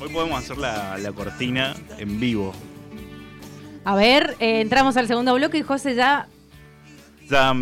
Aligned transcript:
Hoy 0.00 0.08
podemos 0.10 0.38
hacer 0.38 0.58
la, 0.58 0.96
la 0.98 1.12
cortina 1.12 1.74
en 1.98 2.20
vivo. 2.20 2.52
A 3.84 3.94
ver, 3.96 4.36
eh, 4.38 4.60
entramos 4.60 4.96
al 4.96 5.06
segundo 5.08 5.34
bloque 5.34 5.58
y 5.58 5.62
José 5.62 5.94
ya 5.94 6.28
Ya, 7.28 7.54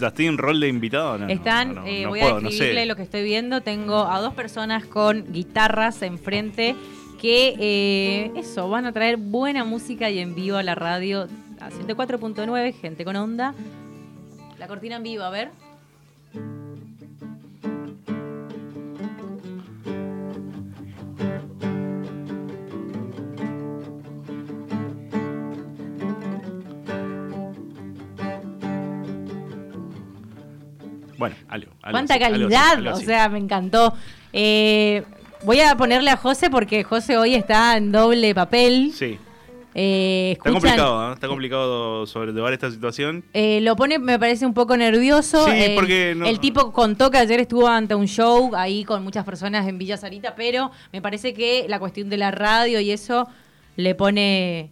ya 0.00 0.08
estoy 0.08 0.26
en 0.26 0.38
rol 0.38 0.60
de 0.60 0.68
invitado. 0.68 1.18
No, 1.18 1.28
están. 1.28 1.74
no, 1.74 1.80
no, 1.82 1.86
eh, 1.86 2.06
voy 2.06 2.20
puedo, 2.20 2.36
a 2.36 2.40
sé. 2.40 2.46
describirle 2.46 2.86
lo 2.86 2.96
que 2.96 3.02
estoy 3.02 3.22
viendo. 3.22 3.60
Tengo 3.60 4.06
a 4.06 4.20
dos 4.20 4.34
personas 4.34 4.84
con 4.86 5.32
guitarras 5.32 6.00
enfrente 6.02 6.74
que, 7.20 7.54
eh, 7.58 8.32
eso, 8.36 8.68
van 8.68 8.86
a 8.86 8.92
traer 8.92 9.16
buena 9.16 9.64
música 9.64 10.10
y 10.10 10.18
en 10.20 10.34
vivo 10.34 10.56
a 10.56 10.62
la 10.62 10.74
radio. 10.74 11.28
A 11.60 11.70
104.9, 11.70 12.74
gente 12.74 13.04
con 13.04 13.16
onda. 13.16 13.54
La 14.58 14.68
cortina 14.68 14.96
en 14.96 15.02
vivo, 15.02 15.22
a 15.22 15.30
ver. 15.30 15.50
Bueno, 31.30 31.36
algo. 31.48 31.72
algo 31.82 31.92
Cuánta 31.94 32.14
algo 32.14 32.26
calidad, 32.26 32.72
algo 32.72 32.92
o 32.92 32.96
sea, 33.00 33.28
me 33.28 33.38
encantó. 33.38 33.94
Eh, 34.32 35.04
voy 35.44 35.60
a 35.60 35.76
ponerle 35.76 36.10
a 36.10 36.16
José 36.16 36.50
porque 36.50 36.84
José 36.84 37.16
hoy 37.18 37.34
está 37.34 37.76
en 37.76 37.92
doble 37.92 38.34
papel. 38.34 38.92
Sí. 38.94 39.18
Eh, 39.76 40.34
Está 40.36 40.50
escuchan- 40.50 40.52
complicado, 40.70 41.10
¿eh? 41.10 41.14
Está 41.14 41.26
complicado 41.28 42.06
sobrellevar 42.06 42.52
esta 42.52 42.70
situación. 42.70 43.24
Eh, 43.32 43.60
lo 43.62 43.74
pone, 43.74 43.98
me 43.98 44.18
parece 44.20 44.46
un 44.46 44.54
poco 44.54 44.76
nervioso. 44.76 45.44
Sí, 45.46 45.50
Eh, 45.52 45.72
porque 45.74 46.14
no- 46.16 46.26
El 46.26 46.38
tipo 46.38 46.72
contó 46.72 47.10
que 47.10 47.18
ayer 47.18 47.40
estuvo 47.40 47.66
ante 47.66 47.94
un 47.96 48.06
show 48.06 48.52
ahí 48.54 48.84
con 48.84 49.02
muchas 49.02 49.24
personas 49.24 49.66
en 49.66 49.76
Villa 49.78 49.96
Sarita, 49.96 50.36
pero 50.36 50.70
me 50.92 51.02
parece 51.02 51.34
que 51.34 51.66
la 51.68 51.80
cuestión 51.80 52.08
de 52.08 52.16
la 52.18 52.30
radio 52.30 52.78
y 52.80 52.90
eso 52.92 53.26
le 53.76 53.94
pone 53.96 54.70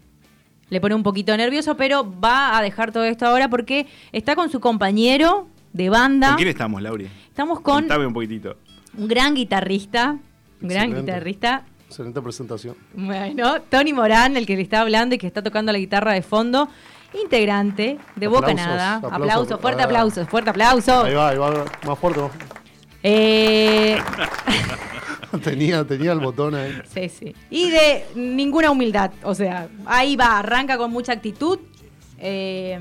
le 0.71 0.81
pone 0.81 0.95
un 0.95 1.03
poquito 1.03 1.37
nervioso, 1.37 1.77
pero 1.77 2.09
va 2.19 2.57
a 2.57 2.63
dejar 2.63 2.93
todo 2.93 3.05
esto 3.05 3.27
ahora 3.27 3.49
porque 3.51 3.87
está 4.13 4.35
con 4.37 4.51
su 4.51 4.59
compañero 4.61 5.47
de 5.73 5.89
banda. 5.91 6.29
¿Con 6.29 6.37
quién 6.37 6.49
estamos, 6.49 6.83
Lauri? 6.83 7.09
Estamos 7.29 7.61
con 7.61 7.75
Contame 7.83 8.07
un 8.07 8.13
poquitito. 8.13 8.57
un 8.97 9.09
gran 9.09 9.35
guitarrista, 9.35 10.17
un 10.61 10.69
gran 10.69 10.95
guitarrista. 10.95 11.65
Excelente 11.89 12.23
presentación. 12.23 12.75
Bueno, 12.95 13.61
Tony 13.69 13.93
Morán, 13.93 14.37
el 14.37 14.47
que 14.47 14.57
le 14.57 14.63
está 14.63 14.81
hablando 14.81 15.15
y 15.15 15.19
que 15.19 15.27
está 15.27 15.43
tocando 15.43 15.73
la 15.73 15.79
guitarra 15.79 16.13
de 16.13 16.23
fondo, 16.23 16.69
integrante 17.23 17.99
de 18.17 18.27
Aplausos, 18.27 18.41
Bocanada. 18.41 18.95
aplausos. 18.97 19.13
Aplausos, 19.21 19.61
fuerte 19.61 19.83
Ah. 19.83 19.85
aplauso, 19.85 20.27
fuerte 20.27 20.51
aplauso. 20.51 21.05
Ahí 21.05 21.15
va, 21.15 21.29
ahí 21.29 21.37
va. 21.39 21.51
Más 21.87 21.99
fuerte. 21.99 22.21
más 22.23 22.31
fuerte. 22.33 22.47
Eh, 23.03 23.99
tenía, 25.45 25.85
tenía 25.87 26.13
el 26.13 26.21
botón 26.21 26.55
ahí. 26.55 26.81
sí, 26.93 27.09
sí. 27.09 27.35
Y 27.51 27.71
de 27.71 28.07
ninguna 28.15 28.71
humildad, 28.71 29.11
o 29.23 29.35
sea, 29.35 29.69
ahí 29.87 30.17
va, 30.17 30.39
arranca 30.39 30.77
con 30.79 30.91
mucha 30.91 31.13
actitud. 31.13 31.59
Eh, 32.19 32.79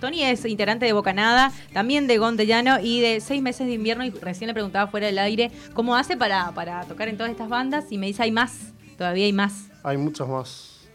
Tony 0.00 0.22
es 0.24 0.44
integrante 0.46 0.86
de 0.86 0.92
Bocanada, 0.92 1.52
también 1.72 2.06
de 2.06 2.18
Gondellano 2.18 2.80
y 2.80 3.00
de 3.00 3.20
seis 3.20 3.42
meses 3.42 3.66
de 3.66 3.74
invierno. 3.74 4.04
Y 4.04 4.10
recién 4.10 4.48
le 4.48 4.54
preguntaba 4.54 4.90
fuera 4.90 5.06
del 5.06 5.18
aire 5.18 5.50
cómo 5.74 5.94
hace 5.96 6.16
para, 6.16 6.50
para 6.52 6.84
tocar 6.86 7.08
en 7.08 7.16
todas 7.16 7.30
estas 7.30 7.48
bandas. 7.48 7.92
Y 7.92 7.98
me 7.98 8.06
dice, 8.06 8.22
hay 8.22 8.32
más, 8.32 8.72
todavía 8.96 9.26
hay 9.26 9.32
más. 9.32 9.68
Hay 9.82 9.96
muchas 9.96 10.26
más. 10.28 10.88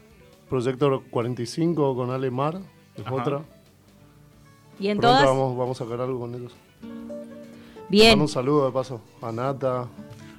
Proyecto 0.48 1.02
45 1.10 1.96
con 1.96 2.10
Ale 2.10 2.30
Mar, 2.30 2.60
es 2.96 3.06
Ajá. 3.06 3.14
otra. 3.14 3.40
Y 4.78 4.88
en 4.88 4.98
Pronto 4.98 5.16
todas, 5.18 5.24
vamos, 5.28 5.56
vamos 5.56 5.80
a 5.80 5.84
sacar 5.84 6.00
algo 6.00 6.20
con 6.20 6.34
ellos. 6.34 6.52
bien. 7.88 8.10
Mando 8.10 8.24
un 8.24 8.28
saludo 8.28 8.66
de 8.66 8.72
paso 8.72 9.00
a 9.22 9.32
Nata. 9.32 9.86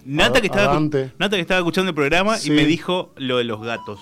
Nata 0.06 0.38
a- 0.38 0.42
que, 0.42 0.48
a 0.48 0.52
estaba, 0.52 0.74
Dante. 0.74 1.12
Nata 1.18 1.36
que 1.36 1.42
estaba 1.42 1.60
escuchando 1.60 1.90
el 1.90 1.96
programa 1.96 2.38
Sí. 2.38 2.50
y 2.52 2.56
me 2.56 2.66
dijo 2.66 3.12
lo 3.18 3.38
de 3.38 3.44
los 3.46 3.62
gatos. 3.62 4.00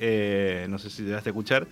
Eh, 0.00 0.66
no 0.68 0.78
sé 0.78 0.90
si 0.90 1.02
te 1.04 1.10
das 1.10 1.24
a 1.24 1.28
escuchar. 1.28 1.66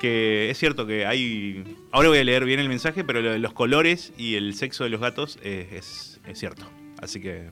Que 0.00 0.50
es 0.50 0.58
cierto 0.58 0.86
que 0.86 1.06
hay. 1.06 1.64
Ahora 1.90 2.08
voy 2.08 2.18
a 2.18 2.24
leer 2.24 2.44
bien 2.44 2.60
el 2.60 2.68
mensaje, 2.68 3.02
pero 3.04 3.22
lo 3.22 3.32
de 3.32 3.38
los 3.38 3.52
colores 3.54 4.12
y 4.18 4.34
el 4.34 4.54
sexo 4.54 4.84
de 4.84 4.90
los 4.90 5.00
gatos 5.00 5.38
es, 5.42 6.20
es 6.26 6.38
cierto. 6.38 6.66
Así 7.00 7.20
que. 7.20 7.48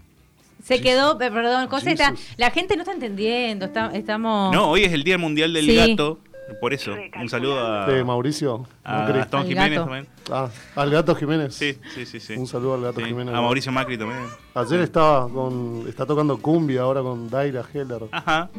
Se 0.62 0.80
quedó, 0.80 1.12
eh, 1.20 1.30
perdón, 1.30 1.68
José, 1.68 1.92
está- 1.92 2.10
Jesus. 2.10 2.26
la 2.38 2.50
gente 2.50 2.76
no 2.76 2.82
está 2.82 2.92
entendiendo, 2.92 3.66
está- 3.66 3.90
estamos... 3.94 4.54
No, 4.54 4.70
hoy 4.70 4.84
es 4.84 4.92
el 4.94 5.04
Día 5.04 5.18
Mundial 5.18 5.52
del 5.52 5.66
Sí. 5.66 5.76
Gato. 5.76 6.20
Por 6.60 6.74
eso, 6.74 6.92
un 7.20 7.28
saludo 7.28 7.58
a, 7.58 7.86
De 7.86 8.04
Mauricio. 8.04 8.66
a. 8.84 9.06
Gastón 9.10 9.40
Al 9.40 9.46
Jiménez 9.46 9.70
gato. 9.78 9.84
también. 9.84 10.06
Ah, 10.30 10.48
al 10.76 10.90
gato 10.90 11.14
Jiménez. 11.14 11.54
Sí, 11.54 11.78
sí, 11.94 12.04
sí, 12.06 12.20
sí. 12.20 12.34
Un 12.34 12.46
saludo 12.46 12.74
al 12.74 12.82
gato 12.82 13.00
Sí, 13.00 13.06
Jiménez. 13.06 13.34
A 13.34 13.40
Mauricio 13.40 13.72
Macri 13.72 13.96
también. 13.96 14.20
Ayer 14.54 14.80
estaba 14.80 15.28
con. 15.28 15.84
Está 15.88 16.04
tocando 16.06 16.36
cumbia 16.38 16.82
ahora 16.82 17.00
con 17.02 17.28
Daira 17.30 17.64
Heller. 17.72 18.02
Ajá. 18.12 18.50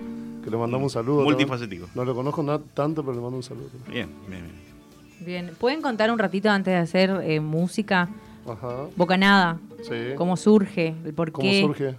Que 0.44 0.50
le 0.50 0.58
mandamos 0.58 0.84
un 0.86 0.90
saludo. 0.90 1.24
Multifacético. 1.24 1.88
No 1.96 2.04
lo 2.06 2.16
conozco 2.16 2.44
tanto, 2.74 3.02
pero 3.04 3.16
le 3.16 3.22
mando 3.22 3.38
un 3.38 3.44
saludo. 3.44 3.70
Bien, 3.88 4.10
bien, 4.28 4.44
bien. 4.44 4.66
Bien, 5.20 5.56
¿pueden 5.58 5.82
contar 5.82 6.12
un 6.12 6.20
ratito 6.20 6.50
antes 6.50 6.74
de 6.74 6.78
hacer 6.80 7.10
eh, 7.24 7.40
música? 7.40 8.10
Ajá. 8.48 8.86
Bocanada, 8.96 9.58
Sí. 9.84 10.14
¿cómo 10.18 10.38
surge? 10.38 10.94
¿El 11.06 11.14
por 11.14 11.32
¿Cómo 11.32 11.48
qué? 11.50 11.62
surge? 11.62 11.96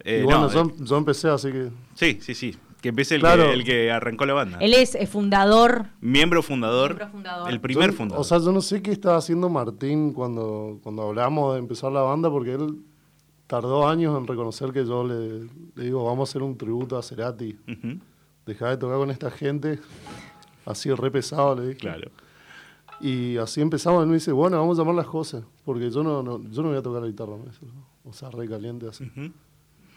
Eh, 0.00 0.20
y 0.20 0.24
bueno, 0.24 0.42
no, 0.42 0.50
yo, 0.52 0.62
eh, 0.66 0.74
yo 0.80 0.96
empecé, 0.98 1.28
así 1.28 1.50
que. 1.50 1.70
sí, 1.94 2.18
sí, 2.20 2.34
sí. 2.34 2.56
Que 2.84 2.90
empiece 2.90 3.14
el, 3.14 3.22
Claro. 3.22 3.44
que, 3.44 3.52
el 3.54 3.64
que 3.64 3.90
arrancó 3.90 4.26
la 4.26 4.34
banda. 4.34 4.58
Él 4.60 4.74
es 4.74 4.94
eh, 4.94 5.06
fundador. 5.06 5.86
Miembro 6.02 6.42
fundador. 6.42 6.90
Miembro 6.90 7.08
fundador. 7.08 7.50
El 7.50 7.58
primer 7.60 7.90
Yo- 7.92 7.96
fundador. 7.96 8.20
O 8.20 8.24
sea, 8.24 8.38
yo 8.38 8.52
no 8.52 8.60
sé 8.60 8.82
qué 8.82 8.92
estaba 8.92 9.16
haciendo 9.16 9.48
Martín 9.48 10.12
cuando, 10.12 10.78
cuando 10.82 11.04
hablamos 11.08 11.54
de 11.54 11.60
empezar 11.60 11.90
la 11.92 12.02
banda, 12.02 12.28
porque 12.30 12.52
él 12.52 12.76
tardó 13.46 13.88
años 13.88 14.18
en 14.18 14.26
reconocer 14.26 14.70
que 14.72 14.84
yo 14.84 15.02
le, 15.02 15.44
le 15.74 15.84
digo, 15.84 16.04
vamos 16.04 16.28
a 16.28 16.30
hacer 16.30 16.42
un 16.42 16.58
tributo 16.58 16.98
a 16.98 17.02
Cerati. 17.02 17.56
Ujú, 17.66 17.98
Dejá 18.44 18.68
de 18.68 18.76
tocar 18.76 18.98
con 18.98 19.10
esta 19.10 19.30
gente. 19.30 19.78
Así 20.66 20.92
re 20.92 21.10
pesado, 21.10 21.54
le 21.56 21.68
dije. 21.68 21.78
Claro. 21.80 22.10
Y 23.00 23.38
así 23.38 23.60
empezamos, 23.60 24.02
él 24.02 24.08
me 24.08 24.14
dice, 24.14 24.30
bueno, 24.30 24.56
vamos 24.58 24.78
a 24.78 24.82
llamar 24.82 24.94
las 24.94 25.06
José, 25.06 25.42
porque 25.64 25.90
yo 25.90 26.02
no, 26.04 26.22
no, 26.22 26.40
yo 26.50 26.62
no 26.62 26.68
voy 26.68 26.78
a 26.78 26.82
tocar 26.82 27.00
la 27.02 27.08
guitarra. 27.08 27.32
O 28.04 28.12
sea, 28.12 28.30
re 28.30 28.46
caliente 28.48 28.86
así. 28.88 29.04
Ujú. 29.04 29.30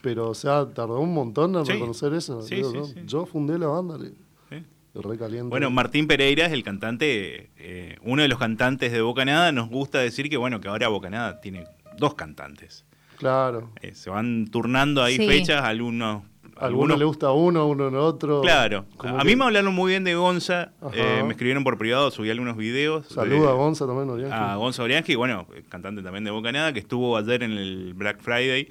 Pero, 0.02 0.30
o 0.30 0.36
sea, 0.36 0.66
tardó 0.74 1.00
un 1.00 1.14
montón 1.14 1.56
en 1.56 1.66
Sí. 1.66 1.74
reconocer 1.74 2.14
eso. 2.14 2.42
Sí, 2.42 2.56
Digo, 2.56 2.72
sí, 2.72 2.78
¿no? 2.78 2.86
sí. 2.86 2.96
Yo 3.06 3.26
fundé 3.26 3.58
la 3.58 3.68
banda, 3.68 3.98
le- 3.98 4.10
Sí. 4.50 4.64
re 4.96 5.18
caliente. 5.18 5.50
Bueno, 5.50 5.70
Martín 5.70 6.08
Pereira 6.08 6.46
es 6.46 6.52
el 6.54 6.64
cantante, 6.64 7.50
eh, 7.58 7.98
uno 8.04 8.22
de 8.22 8.28
los 8.28 8.40
cantantes 8.40 8.92
de 8.92 9.02
Bocanada. 9.02 9.52
Nos 9.52 9.70
gusta 9.70 10.00
decir 10.00 10.30
que, 10.30 10.38
bueno, 10.38 10.62
que 10.62 10.68
ahora 10.68 10.88
Bocanada 10.88 11.42
tiene 11.42 11.66
dos 11.98 12.14
cantantes. 12.16 12.86
Claro. 13.18 13.72
Eh, 13.82 13.96
se 13.96 14.10
van 14.12 14.48
turnando 14.48 15.02
ahí 15.04 15.18
Sí. 15.18 15.28
fechas, 15.28 15.64
algunos... 15.64 16.24
A 16.60 16.66
algunos 16.66 16.98
le 16.98 17.06
gusta 17.06 17.32
uno, 17.32 17.60
a 17.62 17.66
uno 17.66 17.88
el 17.90 17.96
otro. 17.98 18.42
Claro. 18.42 18.86
A 18.98 19.20
que- 19.20 19.26
mí 19.26 19.36
me 19.36 19.44
hablaron 19.46 19.76
muy 19.76 19.92
bien 19.92 20.04
de 20.04 20.16
Gonza. 20.16 20.72
Eh, 20.94 21.22
me 21.24 21.30
escribieron 21.34 21.64
por 21.64 21.78
privado, 21.78 22.10
subí 22.10 22.32
algunos 22.32 22.58
videos. 22.58 23.06
Saluda 23.10 23.42
de- 23.42 23.48
a 23.50 23.52
Gonza 23.52 23.86
también, 23.86 24.10
Orián. 24.10 24.34
a 24.34 24.56
Gonza 24.56 24.82
Orianski, 24.82 25.14
bueno, 25.14 25.46
cantante 25.70 26.02
también 26.02 26.24
de 26.24 26.32
Bocanada, 26.32 26.74
que 26.74 26.80
estuvo 26.80 27.16
ayer 27.16 27.44
en 27.44 27.52
el 27.52 27.94
Black 27.94 28.20
Friday. 28.22 28.70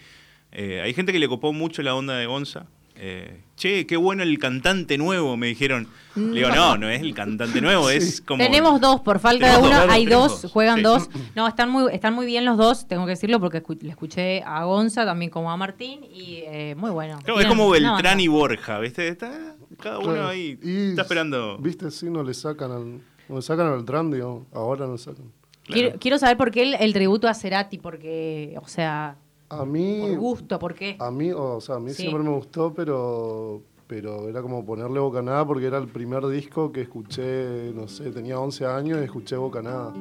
Eh, 0.58 0.80
hay 0.80 0.94
gente 0.94 1.12
que 1.12 1.18
le 1.18 1.28
copó 1.28 1.52
mucho 1.52 1.82
la 1.82 1.94
onda 1.94 2.14
de 2.16 2.24
Gonza. 2.24 2.64
Eh, 2.98 3.42
che, 3.56 3.86
qué 3.86 3.98
bueno 3.98 4.22
el 4.22 4.38
cantante 4.38 4.96
nuevo, 4.96 5.36
me 5.36 5.48
dijeron. 5.48 5.86
Le 6.14 6.38
digo, 6.40 6.48
no, 6.48 6.78
no 6.78 6.88
es 6.88 7.02
el 7.02 7.12
cantante 7.12 7.60
nuevo, 7.60 7.90
es 7.90 8.22
como... 8.22 8.42
Tenemos 8.42 8.80
dos, 8.80 9.02
por 9.02 9.18
falta 9.18 9.52
de 9.52 9.58
uno, 9.58 9.80
dos, 9.82 9.90
hay 9.90 10.06
dos, 10.06 10.40
dos, 10.40 10.50
juegan 10.50 10.76
sí. 10.78 10.82
dos. 10.82 11.10
No, 11.34 11.46
están 11.46 11.68
muy, 11.68 11.92
están 11.92 12.14
muy 12.14 12.24
bien 12.24 12.46
los 12.46 12.56
dos, 12.56 12.88
tengo 12.88 13.04
que 13.04 13.10
decirlo, 13.10 13.38
porque 13.38 13.62
escu- 13.62 13.78
le 13.82 13.90
escuché 13.90 14.42
a 14.46 14.64
Gonza, 14.64 15.04
también 15.04 15.30
como 15.30 15.50
a 15.52 15.58
Martín, 15.58 16.00
y 16.04 16.36
eh, 16.46 16.74
muy 16.74 16.90
bueno. 16.90 17.18
Claro, 17.22 17.38
es 17.38 17.46
como 17.46 17.68
Beltrán 17.68 18.18
y 18.18 18.28
Borja, 18.28 18.78
¿viste? 18.78 19.08
Está 19.08 19.30
cada 19.78 19.98
uno 19.98 20.12
Claro. 20.14 20.28
ahí, 20.28 20.58
Y, 20.62 20.88
está 20.88 21.02
esperando. 21.02 21.58
Viste, 21.58 21.90
sí, 21.90 22.08
no 22.08 22.22
le 22.22 22.32
sacan 22.32 22.70
al. 22.72 23.00
No 23.28 23.36
le 23.36 23.42
sacan 23.42 23.66
al 23.66 23.74
Beltrán, 23.74 24.10
digamos. 24.10 24.44
Ahora 24.54 24.86
no 24.86 24.92
le 24.92 24.98
sacan. 24.98 25.26
Quiero, 25.64 25.98
quiero 25.98 26.16
saber 26.16 26.38
por 26.38 26.50
qué 26.50 26.62
el, 26.62 26.74
el 26.74 26.94
tributo 26.94 27.28
a 27.28 27.34
Cerati, 27.34 27.76
porque, 27.76 28.56
o 28.62 28.68
sea, 28.68 29.16
A 29.48 29.64
mí. 29.64 30.00
por 30.00 30.18
gusto, 30.18 30.58
¿por 30.58 30.74
qué? 30.74 30.96
A 30.98 31.10
mí, 31.10 31.30
o 31.32 31.60
sea, 31.60 31.76
a 31.76 31.80
mí 31.80 31.90
Sí. 31.90 32.02
siempre 32.02 32.22
me 32.22 32.30
gustó, 32.30 32.72
pero. 32.74 33.62
Pero 33.88 34.28
era 34.28 34.42
como 34.42 34.66
ponerle 34.66 34.98
Bocanada 34.98 35.47
porque 35.47 35.66
era 35.66 35.78
el 35.78 35.86
primer 35.86 36.26
disco 36.26 36.72
que 36.72 36.80
escuché, 36.80 37.71
no 37.72 37.86
sé, 37.86 38.10
tenía 38.10 38.41
11 38.41 38.66
años 38.66 38.98
y 39.00 39.04
escuché 39.04 39.36
Bocanada. 39.36 39.94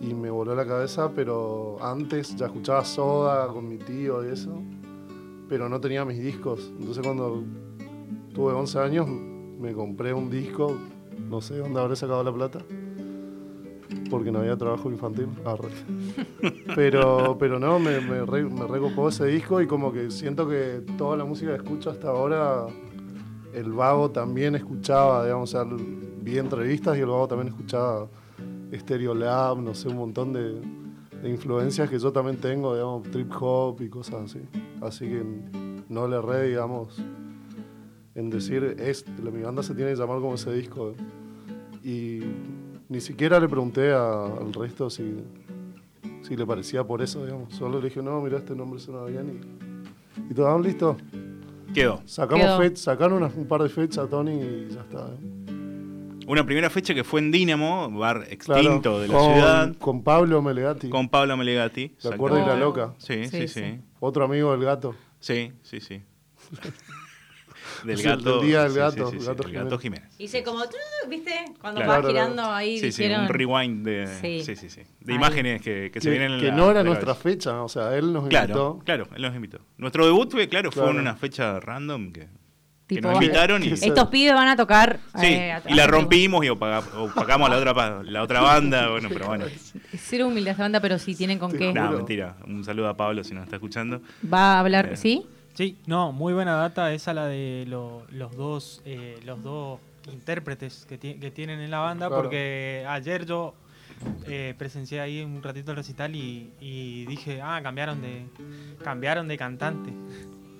Y 0.00 0.14
me 0.14 0.30
voló 0.30 0.54
la 0.54 0.64
cabeza, 0.64 1.10
pero 1.12 1.76
antes 1.82 2.36
ya 2.36 2.46
escuchaba 2.46 2.84
Soda 2.84 3.48
con 3.48 3.68
mi 3.68 3.78
tío 3.78 4.24
y 4.24 4.32
eso, 4.32 4.62
pero 5.48 5.68
no 5.68 5.80
tenía 5.80 6.04
mis 6.04 6.20
discos. 6.22 6.72
Entonces 6.78 7.02
cuando 7.04 7.42
tuve 8.32 8.52
11 8.52 8.78
años 8.78 9.08
me 9.08 9.72
compré 9.74 10.14
un 10.14 10.30
disco, 10.30 10.76
no 11.28 11.40
sé 11.40 11.56
dónde 11.58 11.80
habré 11.80 11.96
sacado 11.96 12.22
la 12.22 12.32
plata, 12.32 12.60
porque 14.10 14.30
no 14.30 14.40
había 14.40 14.56
trabajo 14.56 14.90
infantil. 14.90 15.28
Pero, 16.74 17.36
pero 17.38 17.58
no, 17.58 17.78
me, 17.78 18.00
me, 18.00 18.24
re- 18.24 18.48
ese 19.08 19.26
disco 19.26 19.60
y 19.60 19.66
como 19.66 19.92
que 19.92 20.10
siento 20.10 20.48
que 20.48 20.82
toda 20.98 21.16
la 21.16 21.24
música 21.24 21.50
que 21.50 21.56
escucho 21.62 21.90
hasta 21.90 22.08
ahora, 22.08 22.66
el 23.52 23.72
vago 23.72 24.10
también 24.10 24.54
escuchaba, 24.54 25.24
digamos, 25.24 25.54
o 25.54 25.66
vi 26.22 26.38
entrevistas 26.38 26.96
y 26.96 27.00
el 27.00 27.06
vago 27.06 27.28
también 27.28 27.48
escuchaba 27.48 28.08
Stereo 28.72 29.14
Lab, 29.14 29.60
no 29.60 29.74
sé, 29.74 29.88
un 29.88 29.96
montón 29.96 30.32
de, 30.32 30.60
influencias 31.28 31.88
que 31.88 31.98
yo 31.98 32.12
también 32.12 32.36
tengo, 32.36 32.74
digamos, 32.74 33.02
trip 33.10 33.32
hop 33.40 33.80
y 33.80 33.88
cosas 33.88 34.24
así. 34.24 34.40
Así 34.80 35.06
que 35.06 35.24
no 35.88 36.08
le 36.08 36.16
erré, 36.16 36.48
digamos, 36.48 37.02
en 38.14 38.30
decir, 38.30 38.76
es, 38.78 39.04
mi 39.08 39.42
banda 39.42 39.62
se 39.62 39.74
tiene 39.74 39.92
que 39.92 39.96
llamar 39.96 40.20
como 40.20 40.34
ese 40.34 40.52
disco. 40.52 40.94
Y 41.82 42.20
ni 42.88 43.00
siquiera 43.00 43.38
le 43.40 43.48
pregunté 43.48 43.92
a- 43.92 44.24
al 44.26 44.52
resto 44.52 44.90
si, 44.90 45.14
si 46.22 46.36
le 46.36 46.46
parecía 46.46 46.84
por 46.84 47.02
eso, 47.02 47.24
digamos. 47.24 47.54
Solo 47.54 47.78
le 47.80 47.88
dije, 47.88 48.02
no, 48.02 48.20
mira, 48.20 48.38
este 48.38 48.54
nombre 48.54 48.78
suena 48.80 49.04
bien. 49.04 49.40
Y, 50.28 50.32
y 50.32 50.34
todo, 50.34 50.48
ah, 50.48 50.58
listo. 50.60 50.96
Quedó. 51.74 52.00
Sacamos 52.06 52.44
Quedó. 52.46 52.62
fech- 52.62 52.76
sacaron 52.76 53.22
un 53.22 53.46
par 53.46 53.62
de 53.62 53.68
fechas, 53.68 54.08
Tony, 54.08 54.32
y 54.32 54.68
ya 54.70 54.80
está. 54.82 55.08
¿eh? 55.08 56.24
Una 56.26 56.46
primera 56.46 56.70
fecha 56.70 56.94
que 56.94 57.04
fue 57.04 57.20
en 57.20 57.30
Dínamo, 57.30 57.90
bar 57.90 58.26
Claro, 58.38 58.60
extinto 58.62 58.98
de 59.00 59.08
la 59.08 59.14
con, 59.14 59.32
ciudad, 59.34 59.76
Con 59.78 60.02
Pablo 60.02 60.40
Melegati, 60.40 60.88
con 60.88 61.08
Pablo 61.10 61.36
Melegati. 61.36 61.88
¿Te 62.00 62.08
acuerdas 62.14 62.46
de 62.46 62.46
la 62.46 62.56
loca? 62.58 62.94
Sí, 62.98 63.24
sí, 63.24 63.40
Sí, 63.42 63.48
sí. 63.48 63.60
sí. 63.60 63.80
Otro 64.00 64.24
amigo 64.24 64.52
del 64.52 64.64
gato. 64.64 64.94
Sí, 65.20 65.52
sí, 65.62 65.80
sí. 65.80 66.02
Del 67.84 67.96
Sí, 67.98 68.02
del 68.04 68.16
gato. 68.16 68.40
día 68.40 68.62
del 68.62 68.72
sí, 68.72 68.78
gato, 68.78 69.10
sí, 69.10 69.20
sí, 69.20 69.26
gato 69.26 69.42
el 69.46 69.52
gato 69.52 69.78
Jiménez. 69.78 70.08
Hice 70.18 70.42
como, 70.42 70.60
¿viste? 71.08 71.32
Cuando 71.60 71.82
Claro. 71.82 72.02
va 72.02 72.08
girando 72.08 72.42
ahí 72.50 72.78
Sí, 72.78 72.90
sí, 72.92 73.02
dijeron... 73.02 73.24
un 73.26 73.28
rewind 73.28 73.84
de, 73.86 74.06
Sí. 74.20 74.42
sí. 74.44 74.56
Sí, 74.56 74.70
sí, 74.70 74.82
De 75.00 75.12
Ahí. 75.12 75.16
imágenes 75.18 75.60
que, 75.62 75.90
que 75.92 76.00
se 76.00 76.10
vienen 76.10 76.32
en 76.32 76.40
que 76.40 76.46
la- 76.48 76.54
no 76.56 76.70
era 76.70 76.82
la 76.82 76.88
nuestra 76.88 77.14
fecha, 77.14 77.62
o 77.62 77.68
sea, 77.68 77.94
él 77.96 78.12
nos 78.12 78.26
Claro, 78.28 78.46
invitó. 78.46 78.78
claro, 78.84 79.08
él 79.14 79.22
nos 79.22 79.34
invitó. 79.34 79.58
Nuestro 79.76 80.06
debut 80.06 80.30
fue, 80.30 80.48
claro, 80.48 80.72
fue 80.72 80.90
en 80.90 80.98
una 80.98 81.14
fecha 81.14 81.60
random 81.60 82.12
que, 82.12 82.28
nos 83.00 83.14
invitaron 83.14 83.62
y, 83.62 83.76
sí, 83.76 83.88
Estos 83.88 84.08
pibes 84.08 84.34
van 84.34 84.48
a 84.48 84.56
tocar... 84.56 84.98
y 85.22 85.26
eh, 85.26 85.52
a- 85.52 85.62
la 85.74 85.84
a- 85.84 85.86
rompimos 85.86 86.44
y 86.44 86.48
opaga- 86.48 86.82
opacamos 86.98 87.48
a 87.48 87.50
la 87.50 87.58
otra, 87.58 88.02
la 88.02 88.40
banda. 88.42 88.90
Bueno, 88.90 89.08
pero 89.12 89.26
bueno. 89.26 89.44
Cero 89.96 90.26
humildad 90.28 90.52
esta 90.52 90.62
banda, 90.64 90.80
pero 90.80 90.98
sí 90.98 91.14
tienen 91.14 91.38
con 91.38 91.50
Te 91.50 91.58
qué. 91.58 91.68
juro. 91.70 91.82
No, 91.84 91.92
mentira. 91.92 92.36
Un 92.46 92.62
saludo 92.64 92.88
a 92.88 92.96
Pablo 92.96 93.24
si 93.24 93.34
nos 93.34 93.44
está 93.44 93.56
escuchando. 93.56 94.00
Va 94.32 94.54
a 94.56 94.60
hablar, 94.60 94.90
Eh. 94.92 94.96
¿sí? 94.96 95.26
Sí, 95.54 95.78
no, 95.86 96.12
muy 96.12 96.32
buena 96.32 96.54
data 96.56 96.92
esa 96.92 97.14
la 97.14 97.26
de 97.26 97.64
lo- 97.68 98.02
los 98.10 98.36
dos 98.36 98.82
eh, 98.84 99.18
los 99.24 99.42
dos 99.42 99.78
intérpretes 100.12 100.84
que, 100.88 100.98
ti- 100.98 101.14
que 101.14 101.30
tienen 101.30 101.60
en 101.60 101.70
la 101.70 101.78
banda, 101.78 102.08
Claro. 102.08 102.22
porque 102.22 102.84
ayer 102.88 103.24
yo 103.24 103.54
eh, 104.26 104.54
presencié 104.58 105.00
ahí 105.00 105.22
un 105.22 105.42
ratito 105.42 105.70
el 105.70 105.76
recital 105.76 106.14
y, 106.16 106.50
y 106.60 107.06
dije, 107.06 107.40
ah, 107.40 107.60
cambiaron 107.62 108.02
de 108.02 108.24
cambiaron 108.82 109.28
de 109.28 109.36
cantante. 109.38 109.90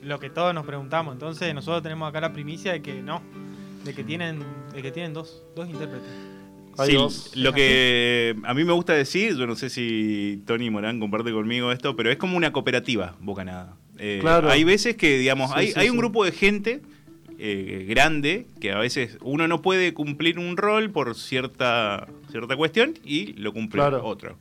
Lo 0.03 0.21
que 0.21 0.31
todos 0.31 0.55
nos 0.55 0.65
preguntamos. 0.67 1.15
Entonces 1.15 1.53
nosotros 1.55 1.83
tenemos 1.83 2.09
acá 2.09 2.21
la 2.21 2.33
primicia 2.33 2.73
de 2.73 2.81
que 2.83 3.03
no, 3.03 3.21
de 3.85 3.95
que 3.95 4.05
tienen, 4.05 4.45
de 4.73 4.81
que 4.83 4.93
tienen 4.93 5.13
dos, 5.13 5.43
dos 5.57 5.69
intérpretes. 5.69 6.09
Sí, 6.87 6.97
lo 7.41 7.53
que 7.53 8.35
a 8.45 8.53
mí 8.55 8.65
me 8.65 8.73
gusta 8.73 8.93
decir, 8.95 9.37
yo 9.37 9.47
no 9.47 9.55
sé 9.57 9.71
si 9.71 10.43
Tony 10.47 10.71
Morán 10.71 10.99
comparte 11.01 11.33
conmigo 11.33 11.71
esto, 11.73 11.95
pero 11.97 12.11
es 12.11 12.17
como 12.17 12.37
una 12.37 12.53
cooperativa, 12.53 13.15
Bocanada. 13.21 13.77
Eh, 13.99 14.19
Claro. 14.21 14.51
Hay 14.51 14.65
veces 14.65 14.97
que, 14.97 15.19
digamos, 15.19 15.51
Sí, 15.51 15.57
hay, 15.59 15.67
sí, 15.69 15.73
hay 15.77 15.89
un 15.89 15.95
sí. 15.95 15.99
grupo 15.99 16.25
de 16.25 16.33
gente 16.33 16.83
eh, 17.39 17.85
grande 17.89 18.47
que 18.61 18.73
a 18.73 18.79
veces 18.79 19.19
uno 19.23 19.49
no 19.49 19.61
puede 19.61 19.93
cumplir 19.93 20.39
un 20.39 20.57
rol 20.57 20.91
por 20.91 21.15
cierta, 21.17 22.07
cierta 22.31 22.57
cuestión 22.57 22.95
y 23.05 23.33
lo 23.35 23.53
cumple 23.53 23.81
Claro. 23.81 24.05
otro. 24.05 24.37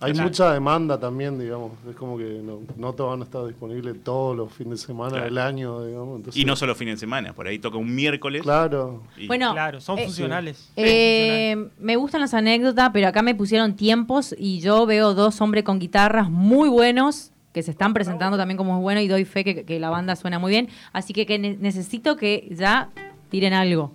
Hay 0.00 0.12
Claro. 0.12 0.28
mucha 0.28 0.52
demanda 0.52 1.00
también, 1.00 1.40
digamos. 1.40 1.72
Es 1.90 1.96
como 1.96 2.16
que 2.18 2.40
no, 2.44 2.60
no 2.76 2.92
te 2.92 3.02
van 3.02 3.20
a 3.20 3.24
estar 3.24 3.44
disponibles 3.46 3.96
todos 4.04 4.36
los 4.36 4.52
fines 4.52 4.80
de 4.82 4.86
semana 4.86 5.10
Claro. 5.10 5.24
del 5.24 5.38
año, 5.38 5.84
digamos. 5.84 6.16
Entonces, 6.18 6.40
Y 6.40 6.44
no 6.44 6.54
solo 6.54 6.74
fines 6.76 6.94
de 6.96 7.00
semana, 7.00 7.32
por 7.32 7.48
ahí 7.48 7.58
toca 7.58 7.78
un 7.78 7.92
miércoles. 7.92 8.42
Claro. 8.42 9.02
y- 9.16 9.26
Bueno, 9.26 9.52
claro, 9.54 9.80
son 9.80 9.98
eh, 9.98 10.04
funcionales. 10.04 10.70
Eh, 10.76 11.56
me 11.80 11.96
gustan 11.96 12.20
las 12.20 12.32
anécdotas, 12.34 12.90
pero 12.92 13.08
acá 13.08 13.22
me 13.22 13.34
pusieron 13.34 13.74
tiempos 13.74 14.36
y 14.38 14.60
yo 14.60 14.86
veo 14.86 15.14
dos 15.14 15.40
hombres 15.40 15.64
con 15.64 15.80
guitarras 15.80 16.30
muy 16.30 16.68
buenos 16.68 17.32
que 17.52 17.62
se 17.62 17.70
están 17.70 17.94
presentando 17.94 18.36
también 18.36 18.56
como 18.56 18.74
muy 18.74 18.82
bueno 18.82 19.00
y 19.00 19.08
doy 19.08 19.24
fe 19.24 19.42
que, 19.44 19.64
que 19.64 19.80
la 19.80 19.90
banda 19.90 20.14
suena 20.16 20.38
muy 20.38 20.50
bien. 20.50 20.68
Así 20.92 21.12
que, 21.12 21.26
que 21.26 21.38
ne- 21.38 21.56
necesito 21.58 22.16
que 22.16 22.46
ya 22.50 22.90
tiren 23.30 23.52
algo. 23.54 23.92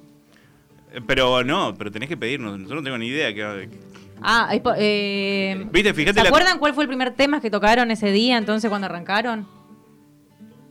Eh, 0.94 1.02
Pero 1.06 1.44
no, 1.44 1.74
pero 1.78 1.92
tenés 1.92 2.10
que 2.10 2.18
pedirnos. 2.18 2.68
Yo 2.68 2.76
no 2.76 2.84
tengo 2.84 2.98
ni 2.98 3.08
idea. 3.08 3.34
Que, 3.34 3.70
Ah, 4.22 4.50
es 4.54 4.62
po- 4.62 4.74
eh, 4.78 5.68
Viste, 5.72 5.94
fíjate 5.94 6.20
¿se 6.20 6.24
la- 6.24 6.30
acuerdan 6.30 6.58
cuál 6.60 6.74
fue 6.74 6.84
el 6.84 6.88
primer 6.88 7.12
tema 7.12 7.42
que 7.42 7.50
tocaron 7.52 7.92
ese 7.92 8.12
día 8.12 8.38
entonces 8.38 8.70
cuando 8.70 8.86
arrancaron? 8.86 9.46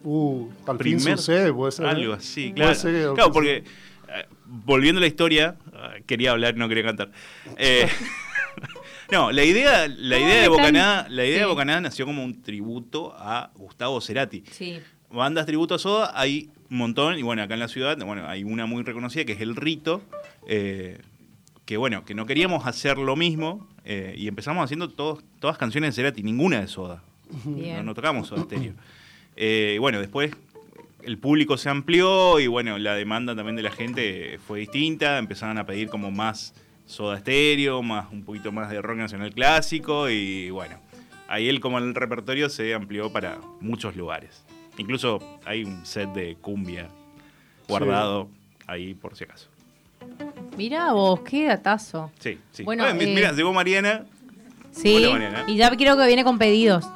Uh, 0.04 0.48
al 0.66 0.76
primer 0.78 1.00
fin 1.00 1.16
sucede, 1.16 1.52
puede 1.52 1.70
ser. 1.72 1.86
¿eh? 1.86 1.88
algo 1.90 2.12
así, 2.14 2.42
Puede 2.50 2.54
claro. 2.54 2.74
ser 2.74 2.92
que- 3.08 3.14
Claro, 3.14 3.32
porque 3.32 3.56
eh, 3.58 4.26
volviendo 4.46 4.98
a 4.98 5.02
la 5.02 5.06
historia, 5.06 5.56
eh, 5.72 6.02
quería 6.06 6.32
hablar, 6.32 6.56
no 6.56 6.68
quería 6.68 6.84
cantar. 6.84 7.10
Eh, 7.56 7.86
no, 9.12 9.30
la 9.30 9.44
idea, 9.44 9.86
la 9.88 10.18
idea 10.18 10.40
de 10.40 10.48
Bocanada, 10.48 11.06
la 11.10 11.26
idea 11.26 11.40
de. 11.40 11.44
Bocanada 11.44 11.82
nació 11.82 12.06
como 12.06 12.24
un 12.24 12.42
tributo 12.42 13.14
a 13.16 13.50
Gustavo 13.54 14.00
Cerati. 14.00 14.42
Sí. 14.50 14.80
Bandas 15.10 15.44
tributo 15.44 15.74
a 15.74 15.78
Soda 15.78 16.12
hay 16.14 16.48
un 16.70 16.78
montón, 16.78 17.18
y 17.18 17.22
bueno, 17.22 17.42
acá 17.42 17.52
en 17.52 17.60
la 17.60 17.68
ciudad, 17.68 17.98
bueno, 17.98 18.26
hay 18.26 18.42
una 18.42 18.64
muy 18.64 18.82
reconocida 18.82 19.26
que 19.26 19.32
es 19.32 19.40
El 19.42 19.54
Rito, 19.54 20.02
eh, 20.48 20.98
que 21.66 21.76
bueno, 21.76 22.06
que 22.06 22.14
no 22.14 22.24
queríamos 22.24 22.66
hacer 22.66 22.96
lo 22.96 23.14
mismo, 23.14 23.68
eh, 23.84 24.14
y 24.16 24.28
empezamos 24.28 24.64
haciendo 24.64 24.88
todos, 24.88 25.22
todas 25.38 25.58
canciones 25.58 25.94
de 25.94 26.02
Cerati, 26.02 26.22
ninguna 26.22 26.62
de 26.62 26.68
Soda. 26.68 27.02
Bien. 27.44 27.76
No, 27.76 27.82
no 27.82 27.94
tocamos 27.94 28.28
Soda 28.28 28.44
Stereo. 28.44 28.72
Eh, 29.36 29.76
bueno, 29.78 30.00
después 30.00 30.32
el 31.02 31.18
público 31.18 31.58
se 31.58 31.68
amplió 31.68 32.40
y 32.40 32.46
bueno, 32.46 32.78
la 32.78 32.94
demanda 32.94 33.34
también 33.34 33.56
de 33.56 33.62
la 33.62 33.70
gente 33.70 34.38
fue 34.46 34.60
distinta. 34.60 35.18
Empezaron 35.18 35.58
a 35.58 35.66
pedir 35.66 35.88
como 35.88 36.10
más 36.10 36.54
Soda 36.86 37.18
Stereo, 37.18 37.82
más, 37.82 38.10
un 38.12 38.22
poquito 38.24 38.52
más 38.52 38.70
de 38.70 38.80
rock 38.82 38.98
nacional 38.98 39.32
clásico 39.32 40.10
y 40.10 40.50
bueno, 40.50 40.76
ahí 41.28 41.48
él 41.48 41.60
como 41.60 41.78
el 41.78 41.94
repertorio 41.94 42.48
se 42.48 42.74
amplió 42.74 43.10
para 43.12 43.38
muchos 43.60 43.96
lugares. 43.96 44.42
Incluso 44.78 45.18
hay 45.44 45.64
un 45.64 45.84
set 45.86 46.10
de 46.12 46.36
cumbia 46.40 46.88
guardado 47.68 48.28
ahí 48.66 48.94
por 48.94 49.16
si 49.16 49.24
acaso. 49.24 49.48
Mirá 50.56 50.92
vos, 50.92 51.20
qué 51.20 51.46
datazo. 51.46 52.10
Sí, 52.18 52.38
sí. 52.50 52.62
Bueno, 52.64 52.86
Eh, 52.86 52.94
mi- 52.94 53.04
eh, 53.04 53.14
mira, 53.14 53.32
llegó 53.32 53.52
Mariana. 53.52 54.04
Sí, 54.72 55.06
Mariana. 55.10 55.44
y 55.46 55.56
ya 55.56 55.70
quiero 55.76 55.96
que 55.96 56.06
viene 56.06 56.24
con 56.24 56.38
pedidos. 56.38 56.86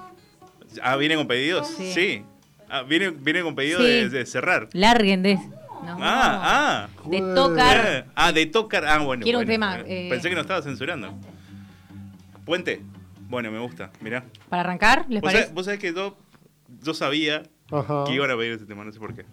Ah, 0.82 0.96
¿viene 0.96 1.16
con 1.16 1.26
pedidos? 1.26 1.68
Sí. 1.68 1.92
Sí. 1.92 2.22
Ah, 2.68 2.82
¿viene, 2.82 3.10
viene 3.10 3.42
con 3.42 3.54
pedidos 3.54 3.82
Sí. 3.82 3.88
de, 3.88 4.08
de 4.08 4.26
cerrar. 4.26 4.68
Larguen 4.72 5.22
de... 5.22 5.38
No. 5.94 5.98
Ah, 6.00 6.88
ah. 6.88 6.88
De 7.08 7.20
tocar... 7.34 7.86
Eh, 7.86 8.04
Ah, 8.14 8.32
de 8.32 8.46
tocar. 8.46 8.84
Ah, 8.86 8.98
bueno. 8.98 9.22
Quiero 9.22 9.38
un 9.40 9.46
tema, 9.46 9.80
eh, 9.80 10.06
eh. 10.06 10.08
Pensé 10.10 10.28
que 10.28 10.34
no 10.34 10.40
estaba 10.40 10.62
censurando. 10.62 11.12
Puente. 12.44 12.80
Bueno, 13.28 13.50
me 13.50 13.58
gusta. 13.58 13.90
Mirá. 14.00 14.24
Para 14.48 14.62
arrancar, 14.62 15.06
¿les 15.08 15.20
¿Vos 15.20 15.28
parece? 15.28 15.42
sabés, 15.44 15.54
vos 15.54 15.64
sabés 15.64 15.80
que 15.80 15.92
yo, 15.92 16.16
yo 16.82 16.94
sabía 16.94 17.42
Ajá. 17.70 18.04
que 18.06 18.12
iban 18.14 18.30
a 18.30 18.36
pedir 18.36 18.52
ese 18.52 18.66
tema, 18.66 18.84
no 18.84 18.92
sé 18.92 18.98
por 19.00 19.14
qué. 19.14 19.24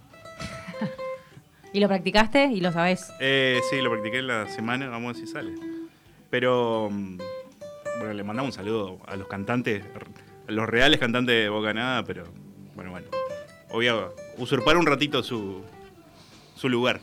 ¿Y 1.73 1.79
lo 1.79 1.87
practicaste 1.87 2.45
y 2.45 2.61
lo 2.61 2.71
sabés? 2.71 3.11
Eh, 3.19 3.59
sí, 3.69 3.81
lo 3.81 3.89
practiqué 3.91 4.19
en 4.19 4.27
la 4.27 4.47
semana, 4.47 4.87
vamos 4.89 5.15
a 5.15 5.19
ver 5.19 5.27
si 5.27 5.31
sale. 5.31 5.53
Pero, 6.29 6.89
mm, 6.91 7.17
bueno, 7.99 8.13
le 8.13 8.23
mandamos 8.23 8.49
un 8.51 8.53
saludo 8.55 8.99
a 9.07 9.15
los 9.15 9.27
cantantes, 9.27 9.83
a 10.47 10.51
los 10.51 10.67
reales 10.67 10.99
cantantes 10.99 11.35
de 11.35 11.49
Bocanada, 11.49 12.03
pero, 12.03 12.23
bueno, 12.75 12.91
bueno. 12.91 13.07
A 13.71 14.09
usurpar 14.41 14.77
un 14.77 14.85
ratito 14.85 15.21
su, 15.23 15.63
su 16.55 16.69
lugar. 16.69 17.01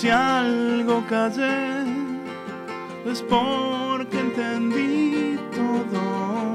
Si 0.00 0.08
algo 0.08 1.04
callé, 1.08 1.82
es 3.04 3.20
porque 3.20 4.20
entendí 4.20 5.36
todo, 5.50 6.54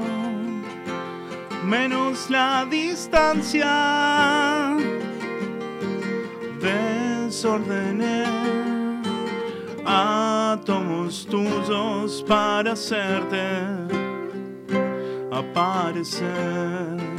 menos 1.62 2.30
la 2.30 2.64
distancia. 2.64 4.74
Desordené 6.58 8.24
átomos 9.84 11.26
tuyos 11.26 12.24
para 12.26 12.72
hacerte 12.72 13.44
aparecer. 15.30 17.13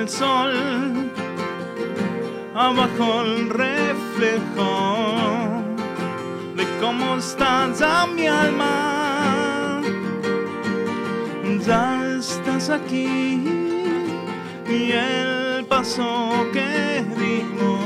El 0.00 0.08
sol, 0.08 1.10
abajo 2.54 3.22
el 3.22 3.50
reflejo 3.50 4.72
de 6.56 6.64
cómo 6.80 7.16
está 7.16 7.72
ya 7.78 8.06
mi 8.06 8.26
alma 8.26 8.90
ya 11.66 12.16
estás 12.18 12.70
aquí 12.70 13.44
y 14.66 14.92
el 14.92 15.64
paso 15.66 16.46
que 16.52 17.04
dimos 17.16 17.80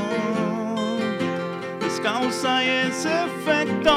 es 1.85 1.99
causa 1.99 2.63
y 2.63 2.67
es 2.67 3.05
efecto. 3.05 3.95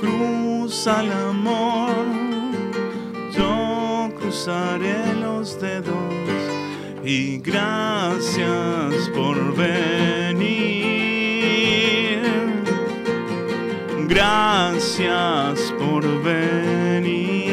Cruza 0.00 1.02
el 1.02 1.12
amor, 1.12 2.06
yo 3.32 4.10
cruzaré 4.18 5.13
y 7.04 7.38
gracias 7.38 9.08
por 9.14 9.54
venir. 9.54 10.54
Gracias 14.08 15.72
por 15.78 16.02
venir. 16.22 17.44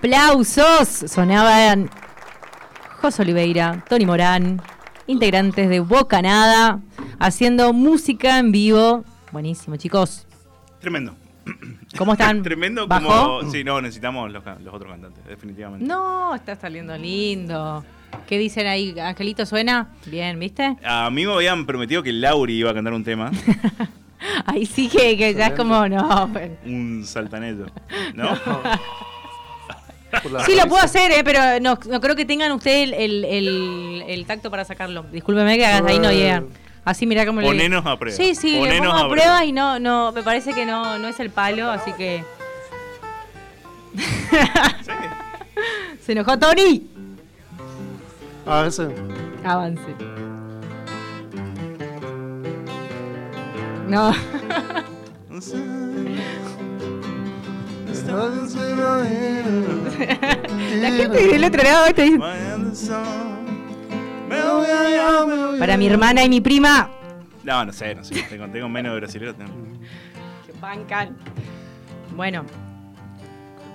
Aplausos. 0.00 0.88
Sonaban 1.12 1.90
José 3.02 3.20
Oliveira, 3.20 3.84
Tony 3.86 4.06
Morán, 4.06 4.62
integrantes 5.06 5.68
de 5.68 5.80
Bocanada, 5.80 6.80
haciendo 7.18 7.74
música 7.74 8.38
en 8.38 8.50
vivo. 8.50 9.04
Buenísimo, 9.30 9.76
chicos. 9.76 10.26
Tremendo. 10.80 11.14
¿Cómo 11.98 12.12
están? 12.12 12.42
Tremendo 12.42 12.86
¿Bajó? 12.88 13.40
como. 13.40 13.50
Sí, 13.50 13.62
no, 13.62 13.82
necesitamos 13.82 14.32
los, 14.32 14.42
otros 14.72 14.90
cantantes, 14.90 15.22
definitivamente. 15.26 15.84
No, 15.84 16.34
está 16.34 16.56
saliendo 16.56 16.96
lindo. 16.96 17.84
¿Qué 18.26 18.38
dicen 18.38 18.68
ahí? 18.68 18.98
¿Angelito 18.98 19.44
suena? 19.44 19.90
Bien, 20.06 20.38
¿viste? 20.38 20.78
A 20.82 21.10
mí 21.10 21.26
me 21.26 21.34
habían 21.34 21.66
prometido 21.66 22.02
que 22.02 22.14
Lauri 22.14 22.54
iba 22.54 22.70
a 22.70 22.74
cantar 22.74 22.94
un 22.94 23.04
tema, 23.04 23.30
Ahí 24.46 24.64
sí 24.64 24.88
que, 24.88 25.18
que 25.18 25.34
ya 25.34 25.48
es 25.48 25.52
como, 25.52 25.86
no. 25.88 26.30
pues. 26.32 26.52
un 26.64 27.02
saltaneto. 27.04 27.66
¿No? 28.14 28.28
La 30.30 30.44
Sí, 30.44 30.54
lo 30.56 30.66
puedo 30.66 30.82
hacer, 30.82 31.10
eh, 31.12 31.22
pero 31.24 31.40
no, 31.60 31.78
no 31.88 32.00
creo 32.00 32.16
que 32.16 32.24
tengan 32.24 32.52
ustedes 32.52 32.92
el, 32.92 32.94
el- 32.94 33.24
el- 33.24 34.04
el 34.08 34.26
tacto 34.26 34.50
para 34.50 34.64
sacarlo. 34.64 35.04
Discúlpeme 35.12 35.56
que 35.56 35.66
hagas 35.66 35.90
ahí 35.90 35.98
no 35.98 36.10
Eh. 36.10 36.16
llegan. 36.16 36.48
Así 36.84 37.06
mirá 37.06 37.26
cómo 37.26 37.40
le 37.40 37.46
Ponenos 37.46 37.84
a 37.86 37.96
prueba. 37.98 38.16
Sí, 38.16 38.34
sí, 38.34 38.52
le 38.52 38.58
Ponenos 38.60 38.86
pongo 38.88 38.92
a 38.92 39.06
a 39.06 39.08
prueba 39.08 39.24
prueba. 39.36 39.44
y 39.44 39.52
no, 39.52 39.78
no, 39.78 40.12
me 40.12 40.22
parece 40.22 40.52
que 40.54 40.64
no, 40.66 40.98
no 40.98 41.08
es 41.08 41.20
el 41.20 41.30
palo, 41.30 41.70
así 41.70 41.92
que. 41.92 42.24
Sí. 43.96 44.00
Se 46.06 46.12
enojó 46.12 46.38
Tony. 46.38 46.86
Ese. 48.66 48.88
Avance. 49.44 49.82
No. 53.86 54.12
La 60.80 60.90
gente 60.90 61.26
del 61.28 61.44
otro 61.44 61.62
lado 61.62 61.86
está 61.86 62.02
diciendo- 62.02 62.26
Para 65.58 65.76
mi 65.76 65.86
hermana 65.86 66.24
y 66.24 66.28
mi 66.28 66.40
prima. 66.40 66.90
No, 67.44 67.64
no 67.64 67.72
sé, 67.72 67.94
no 67.94 68.04
sé. 68.04 68.22
Tengo, 68.28 68.46
tengo 68.48 68.68
menos 68.68 68.92
de 68.94 69.00
brasilero. 69.00 69.34
tengo. 69.34 69.50
Que 70.46 70.52
bancan. 70.60 71.16
Bueno, 72.16 72.44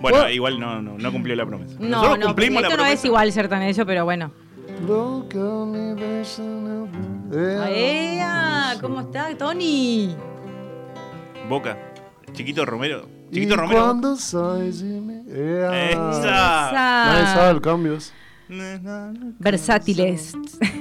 Bueno, 0.02 0.18
Vos- 0.20 0.32
igual 0.32 0.60
no, 0.60 0.82
no, 0.82 0.98
no 0.98 1.12
cumplió 1.12 1.36
la 1.36 1.46
promesa. 1.46 1.76
no, 1.80 1.88
Nosotros 1.88 2.20
no, 2.20 2.26
cumplimos 2.28 2.62
la 2.62 2.68
esto 2.68 2.78
no 2.78 2.84
promesa. 2.84 3.00
es 3.00 3.06
igual 3.06 3.32
ser 3.32 3.48
tan 3.48 3.62
ello, 3.64 3.86
pero 3.86 4.04
bueno. 4.06 4.32
Eh, 7.34 8.16
¡Ea! 8.18 8.76
¿Cómo 8.82 9.02
está, 9.02 9.36
Tony? 9.38 10.16
Boca. 11.50 11.78
Chiquito 12.34 12.66
Romero. 12.66 13.08
Chiquito 13.36 13.56
Romero. 13.58 13.82
cuando 13.82 14.15
sois 14.15 14.82
y 14.82 14.86
me- 14.86 15.24
Eh, 15.27 15.89
Esa. 15.92 16.72
Nadie 16.74 17.25
sabe 17.27 17.51
el 17.51 17.62
cambios. 17.62 18.13
Versátiles. 19.39 20.34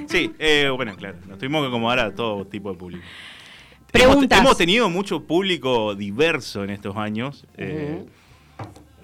Sí, 0.07 0.31
eh, 0.39 0.69
bueno, 0.75 0.95
claro. 0.95 1.17
Nos 1.27 1.37
tuvimos 1.37 1.61
que 1.63 1.67
acomodar 1.67 1.99
a 1.99 2.13
todo 2.13 2.45
tipo 2.45 2.71
de 2.71 2.77
público. 2.77 3.03
Preguntas. 3.91 4.39
Hemos, 4.39 4.47
hemos 4.49 4.57
tenido 4.57 4.89
mucho 4.89 5.23
público 5.23 5.95
diverso 5.95 6.63
en 6.63 6.69
estos 6.69 6.95
años. 6.97 7.45
Eh, 7.57 8.05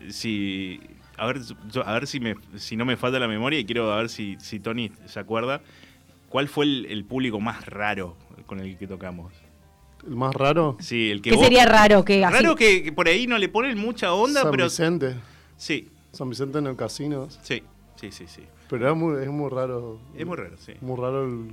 si, 0.10 0.80
a 1.18 1.26
ver, 1.28 1.42
yo- 1.72 1.88
a 1.88 1.94
ver 1.94 2.08
si, 2.08 2.20
me, 2.20 2.36
si 2.58 2.76
no 2.76 2.86
me 2.86 2.98
falta 2.98 3.18
la 3.20 3.28
memoria 3.28 3.60
y 3.60 3.66
quiero 3.66 3.92
a 3.92 3.98
ver 3.98 4.10
si, 4.10 4.38
si 4.40 4.60
Tony 4.60 4.92
se 5.06 5.20
acuerda. 5.20 5.62
¿Cuál 6.30 6.48
fue 6.48 6.66
el, 6.66 6.86
el 6.90 7.04
público 7.04 7.40
más 7.42 7.66
raro 7.66 8.16
con 8.46 8.60
el 8.60 8.78
que 8.78 8.88
tocamos? 8.88 9.34
El 10.08 10.16
más 10.16 10.34
raro. 10.34 10.78
Sí, 10.80 11.12
el 11.12 11.22
que 11.22 11.30
¿Qué 11.32 11.36
vos- 11.36 11.44
sería 11.46 11.66
raro 11.66 12.04
que 12.04 12.24
así? 12.26 12.34
Raro 12.44 12.56
que, 12.56 12.84
que 12.84 12.92
por 12.92 13.08
ahí 13.08 13.28
no 13.28 13.38
le 13.38 13.50
ponen 13.50 13.78
mucha 13.78 14.14
onda, 14.14 14.42
San 14.42 14.52
pero. 14.52 14.64
Vicente. 14.66 15.16
Sí, 15.58 15.90
San 16.12 16.30
Vicente 16.30 16.58
en 16.58 16.68
el 16.68 16.76
casino. 16.76 17.28
sí, 17.44 17.62
sí, 18.00 18.12
sí, 18.12 18.26
sí. 18.28 18.44
Pero 18.70 18.86
era 18.86 18.94
muy, 18.96 19.22
es 19.22 19.30
muy 19.30 19.50
raro. 19.50 20.00
Es 20.18 20.26
muy 20.26 20.38
raro, 20.38 20.56
sí. 20.58 20.74
Muy 20.82 20.98
raro 21.00 21.26
el, 21.26 21.52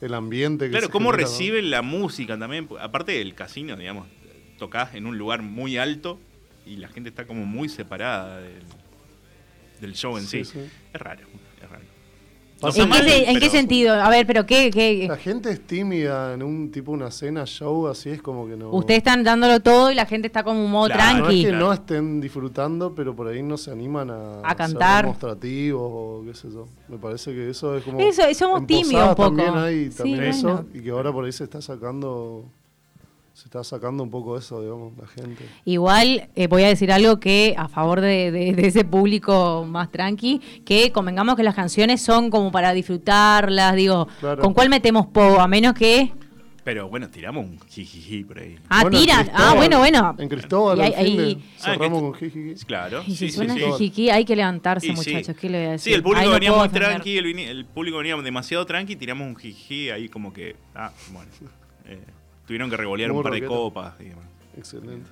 el 0.00 0.14
ambiente 0.14 0.64
que 0.66 0.70
Claro, 0.72 0.86
se 0.86 0.92
cómo 0.92 1.10
genera, 1.10 1.22
¿no? 1.28 1.30
reciben 1.30 1.70
la 1.70 1.82
música 1.82 2.38
también. 2.38 2.68
Aparte 2.80 3.12
del 3.12 3.34
casino, 3.34 3.76
digamos, 3.76 4.08
tocás 4.58 4.94
en 4.94 5.06
un 5.06 5.16
lugar 5.18 5.42
muy 5.42 5.76
alto 5.76 6.18
y 6.66 6.76
la 6.76 6.88
gente 6.88 7.10
está 7.10 7.26
como 7.26 7.44
muy 7.44 7.68
separada 7.68 8.40
del, 8.40 8.62
del 9.80 9.94
show 9.94 10.16
en 10.18 10.24
sí. 10.24 10.44
Sí, 10.44 10.52
sí. 10.54 10.70
Es 10.92 11.00
raro, 11.00 11.20
es 11.53 11.53
¿En, 12.62 12.72
qué, 12.72 12.86
mal, 12.86 13.02
se- 13.02 13.18
en 13.28 13.34
qué 13.34 13.40
pero- 13.40 13.52
sentido? 13.52 13.94
A 13.94 14.08
ver, 14.08 14.26
pero 14.26 14.46
¿qué? 14.46 14.70
qué 14.70 15.06
La 15.08 15.16
gente 15.16 15.50
es 15.50 15.60
tímida 15.66 16.32
en 16.32 16.42
un 16.42 16.70
tipo 16.70 16.92
una 16.92 17.10
cena, 17.10 17.44
show, 17.44 17.88
así 17.88 18.08
es 18.10 18.22
como 18.22 18.46
que 18.46 18.56
no. 18.56 18.70
Ustedes 18.70 18.98
están 18.98 19.22
dándolo 19.22 19.60
todo 19.60 19.90
y 19.90 19.94
la 19.94 20.06
gente 20.06 20.28
está 20.28 20.42
como 20.44 20.64
un 20.64 20.70
modo 20.70 20.86
Claro, 20.86 21.02
No 21.02 21.08
es 21.08 21.14
tranqui. 21.24 21.42
que 21.42 21.48
Claro. 21.50 21.66
no 21.66 21.72
estén 21.74 22.20
disfrutando, 22.20 22.94
pero 22.94 23.14
por 23.14 23.28
ahí 23.28 23.42
no 23.42 23.56
se 23.58 23.70
animan 23.70 24.10
a, 24.10 24.40
A 24.42 24.54
cantar. 24.54 24.96
ser 24.96 25.04
demostrativos 25.04 25.82
o 25.92 26.22
qué 26.26 26.34
sé 26.34 26.48
yo. 26.50 26.66
Me 26.88 26.96
parece 26.96 27.32
que 27.34 27.50
eso 27.50 27.76
es 27.76 27.84
como. 27.84 28.00
Eso, 28.00 28.22
somos 28.34 28.66
tímidos 28.66 29.08
un 29.10 29.14
poco. 29.14 29.36
También 29.36 29.54
hay 29.56 29.90
Sí, 29.90 29.96
también 29.98 30.22
eso. 30.24 30.46
bueno. 30.48 30.66
Y 30.72 30.80
que 30.80 30.90
ahora 30.90 31.12
por 31.12 31.24
ahí 31.26 31.32
se 31.32 31.44
está 31.44 31.60
sacando. 31.60 32.44
Se 33.34 33.46
está 33.46 33.64
sacando 33.64 34.04
un 34.04 34.10
poco 34.10 34.38
eso, 34.38 34.62
digamos, 34.62 34.96
la 34.96 35.08
gente. 35.08 35.44
Igual 35.64 36.28
eh, 36.36 36.46
voy 36.46 36.62
a 36.62 36.68
decir 36.68 36.92
algo 36.92 37.18
que 37.18 37.54
a 37.58 37.66
favor 37.68 38.00
de, 38.00 38.30
de- 38.30 38.52
de 38.52 38.66
ese 38.68 38.84
público 38.84 39.66
más 39.68 39.90
tranqui, 39.90 40.40
que 40.64 40.92
convengamos 40.92 41.34
que 41.34 41.42
las 41.42 41.56
canciones 41.56 42.00
son 42.00 42.30
como 42.30 42.52
para 42.52 42.72
disfrutarlas, 42.72 43.74
digo, 43.74 44.06
Claro. 44.20 44.40
¿con 44.40 44.54
cuál 44.54 44.68
metemos 44.70 45.06
po? 45.08 45.40
A 45.40 45.48
menos 45.48 45.74
que... 45.74 46.12
Pero 46.62 46.88
bueno, 46.88 47.10
tiramos 47.10 47.44
un 47.44 47.58
jijiji 47.68 48.22
por 48.24 48.38
ahí. 48.38 48.56
Ah, 48.70 48.82
Bueno, 48.82 48.98
tiran. 48.98 49.30
Ah, 49.34 49.52
bueno, 49.56 49.80
bueno. 49.80 50.14
En 50.16 50.28
Cristóbal, 50.28 50.78
Y 50.78 50.80
al 50.82 50.94
ahí- 50.94 51.04
fin 51.08 51.16
de- 51.16 51.24
ahí- 51.24 51.44
Ah, 51.58 51.60
cerramos 51.72 52.00
con 52.02 52.14
Jijiji. 52.14 52.64
Claro. 52.64 53.02
Y 53.06 53.10
si 53.10 53.16
sí, 53.16 53.28
sí, 53.28 53.32
suena 53.32 53.54
sí. 53.76 54.10
hay 54.10 54.24
que 54.24 54.34
levantarse, 54.36 54.86
Y 54.86 54.96
sí. 54.96 54.96
muchachos. 55.12 55.36
¿Qué 55.38 55.50
le 55.50 55.58
voy 55.58 55.66
a 55.66 55.70
decir? 55.72 55.90
Sí, 55.92 55.94
el 55.94 56.02
público 56.02 56.22
Ahí 56.24 56.30
venía 56.32 56.52
muy 56.52 56.62
defender. 56.68 56.88
tranqui, 56.90 57.18
el, 57.18 57.26
vini- 57.26 57.48
el 57.48 57.66
público 57.66 57.98
venía 57.98 58.16
demasiado 58.16 58.64
tranqui, 58.64 58.96
tiramos 58.96 59.26
un 59.28 59.36
jiji 59.36 59.90
ahí 59.90 60.08
como 60.08 60.32
que, 60.32 60.56
ah, 60.74 60.90
bueno, 61.12 61.30
eh, 61.84 61.98
tuvieron 62.46 62.70
que 62.70 62.76
revolear 62.76 63.10
un 63.12 63.22
par 63.22 63.32
de 63.32 63.44
copas 63.46 63.94
y 64.00 64.04
demás. 64.04 64.24
Excelente. 64.56 65.10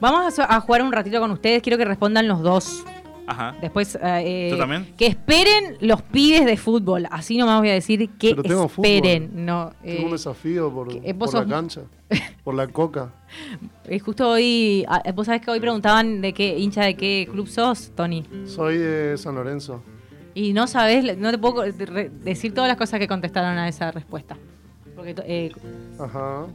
Vamos 0.00 0.38
a, 0.38 0.60
jugar 0.60 0.82
un 0.82 0.92
ratito 0.92 1.20
con 1.20 1.30
ustedes. 1.30 1.62
Quiero 1.62 1.78
que 1.78 1.84
respondan 1.84 2.28
los 2.28 2.42
dos. 2.42 2.84
Ajá. 3.26 3.56
Después, 3.60 3.98
eh, 4.02 4.48
¿Tú 4.52 4.58
también? 4.58 4.92
que 4.98 5.06
esperen 5.06 5.78
los 5.80 6.02
pibes 6.02 6.44
de 6.44 6.56
fútbol. 6.58 7.06
Así 7.10 7.38
nomás 7.38 7.58
voy 7.60 7.70
a 7.70 7.72
decir 7.72 8.10
que 8.18 8.30
Pero 8.30 8.42
tengo 8.42 8.64
esperen. 8.66 9.28
fútbol. 9.30 9.44
No, 9.46 9.72
Tengo 9.82 10.02
eh, 10.02 10.04
un 10.04 10.10
desafío 10.12 10.70
por, 10.70 10.88
que- 10.88 11.00
eh, 11.10 11.14
por 11.14 11.32
la 11.32 11.46
cancha, 11.46 11.80
por 12.44 12.54
la 12.54 12.66
coca. 12.68 13.12
eh, 13.86 13.98
justo 13.98 14.28
hoy, 14.28 14.84
ah, 14.88 15.02
vos 15.14 15.24
sabés 15.26 15.40
que 15.40 15.50
hoy 15.50 15.58
preguntaban 15.60 16.20
de 16.20 16.34
qué 16.34 16.58
hincha 16.58 16.82
de 16.82 16.96
qué 16.96 17.26
club 17.30 17.48
sos, 17.48 17.92
Tony. 17.96 18.24
Soy 18.44 18.76
de 18.76 19.16
San 19.16 19.34
Lorenzo. 19.36 19.82
Y 20.34 20.52
no 20.52 20.66
sabés, 20.66 21.16
no 21.16 21.30
te 21.30 21.38
puedo 21.38 21.62
decir 21.62 22.52
todas 22.52 22.68
las 22.68 22.76
cosas 22.76 23.00
que 23.00 23.08
contestaron 23.08 23.56
a 23.56 23.68
esa 23.68 23.90
respuesta. 23.90 24.36
Porque, 24.94 25.14
eh, 25.26 25.50
Ajá. 25.98 26.46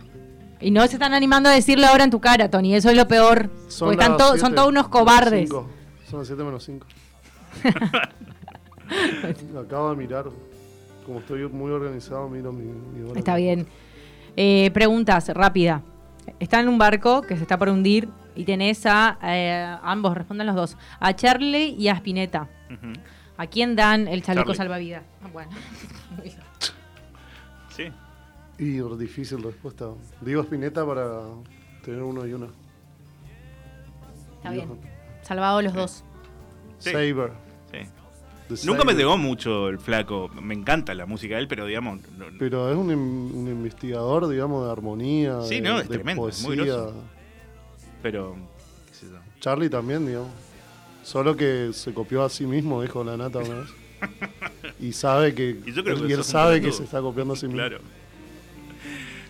Y 0.62 0.72
no 0.72 0.86
se 0.88 0.94
están 0.94 1.14
animando 1.14 1.50
a 1.50 1.54
decirlo 1.54 1.88
ahora 1.88 2.04
en 2.04 2.10
tu 2.12 2.20
cara, 2.20 2.50
Tony. 2.50 2.76
Eso 2.76 2.90
es 2.90 2.96
lo 2.98 3.08
peor. 3.08 3.50
porque 3.80 3.94
están 3.94 4.18
to- 4.18 4.24
siete 4.26 4.40
son 4.40 4.56
todos 4.56 4.68
unos 4.70 4.88
cobardes. 4.90 5.50
cinco. 5.50 5.68
Son 6.10 6.20
las 6.20 6.28
7 6.28 6.44
menos 6.44 6.64
5. 6.64 6.88
Acabo 9.66 9.92
de 9.92 9.96
mirar. 9.96 10.26
Como 11.06 11.20
estoy 11.20 11.48
muy 11.48 11.72
organizado, 11.72 12.28
miro 12.30 12.52
mi, 12.52 12.64
mi 12.66 13.10
hora. 13.10 13.18
Está 13.20 13.36
bien. 13.36 13.68
Eh, 14.36 14.72
preguntas, 14.74 15.30
rápida. 15.30 15.82
Está 16.40 16.60
en 16.60 16.70
un 16.70 16.78
barco 16.78 17.22
que 17.22 17.36
se 17.36 17.42
está 17.44 17.58
por 17.58 17.70
hundir 17.70 18.10
y 18.36 18.44
tenés 18.46 18.86
a 18.86 19.18
eh, 19.24 19.76
ambos, 19.84 20.16
respondan 20.16 20.48
los 20.48 20.56
dos, 20.56 20.78
a 21.00 21.14
Charlie 21.16 21.76
y 21.78 21.88
a 21.88 21.94
Spinetta. 21.94 22.48
¿A 23.38 23.48
quién 23.48 23.76
dan 23.76 24.08
el 24.08 24.22
chaleco 24.22 24.46
Charlie. 24.54 24.58
salvavidas? 24.58 25.04
Ah, 25.24 25.28
Bueno. 25.34 25.52
Sí. 27.76 27.92
Y 28.60 28.80
difícil 28.98 29.42
respuesta. 29.42 29.90
Digo 30.22 30.42
Spinetta 30.44 30.86
para 30.86 31.22
tener 31.84 32.02
uno 32.02 32.28
y 32.28 32.34
uno. 32.34 32.48
Está 34.38 34.52
bien. 34.52 34.70
Salvado 35.22 35.62
los 35.62 35.74
dos. 35.74 36.04
Sí. 36.80 36.92
Saber. 36.92 37.32
sí. 37.72 38.66
Nunca 38.66 38.84
me 38.84 38.94
llegó 38.94 39.18
mucho 39.18 39.70
el 39.70 39.78
flaco. 39.80 40.30
Me 40.42 40.56
encanta 40.56 40.94
la 40.96 41.06
música 41.06 41.36
de 41.36 41.42
él, 41.42 41.48
pero 41.48 41.66
digamos. 41.68 42.02
no- 42.18 42.26
Pero 42.40 42.70
es 42.72 42.76
un, 42.76 42.90
un 42.90 43.48
investigador, 43.48 44.28
digamos, 44.28 44.66
de 44.66 44.72
armonía. 44.72 45.42
Sí, 45.44 45.56
de, 45.56 45.62
no, 45.62 45.80
es 45.80 45.88
de 45.88 45.96
tremendo, 45.98 46.28
es 46.28 46.42
muy 46.44 46.56
groso. 46.58 46.94
pero. 48.02 48.36
qué 48.88 48.94
sé 48.94 49.06
yo. 49.08 49.20
Charlie 49.40 49.70
también, 49.70 50.06
digamos. 50.06 50.30
Solo 51.04 51.36
que 51.36 51.70
se 51.74 51.94
copió 51.94 52.24
a 52.24 52.30
sí 52.30 52.46
mismo, 52.46 52.82
dijo 52.82 53.04
la 53.04 53.16
nata 53.18 53.40
una 53.40 53.56
vez. 53.56 53.70
Y 54.80 54.94
sabe 54.94 55.36
que. 55.36 55.60
Y 55.66 55.74
yo 55.74 55.84
creo 55.84 56.08
que 56.08 56.14
él 56.14 56.24
sabe 56.24 56.62
que 56.62 56.72
se 56.72 56.84
está 56.84 57.02
copiando 57.02 57.34
a 57.34 57.38
sí 57.38 57.46
mismo. 57.48 57.60
Claro. 57.60 57.80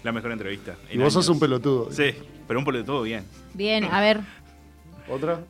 La 0.03 0.11
mejor 0.11 0.31
entrevista. 0.31 0.75
Y 0.91 0.97
vos 0.97 1.13
sos 1.13 1.27
un 1.29 1.39
pelotudo. 1.39 1.91
Sí, 1.91 2.13
pero 2.47 2.59
un 2.59 2.65
pelotudo 2.65 3.01
bien. 3.03 3.25
Bien, 3.53 3.83
a 3.85 3.99
ver. 3.99 4.21
¿Otra? 5.09 5.41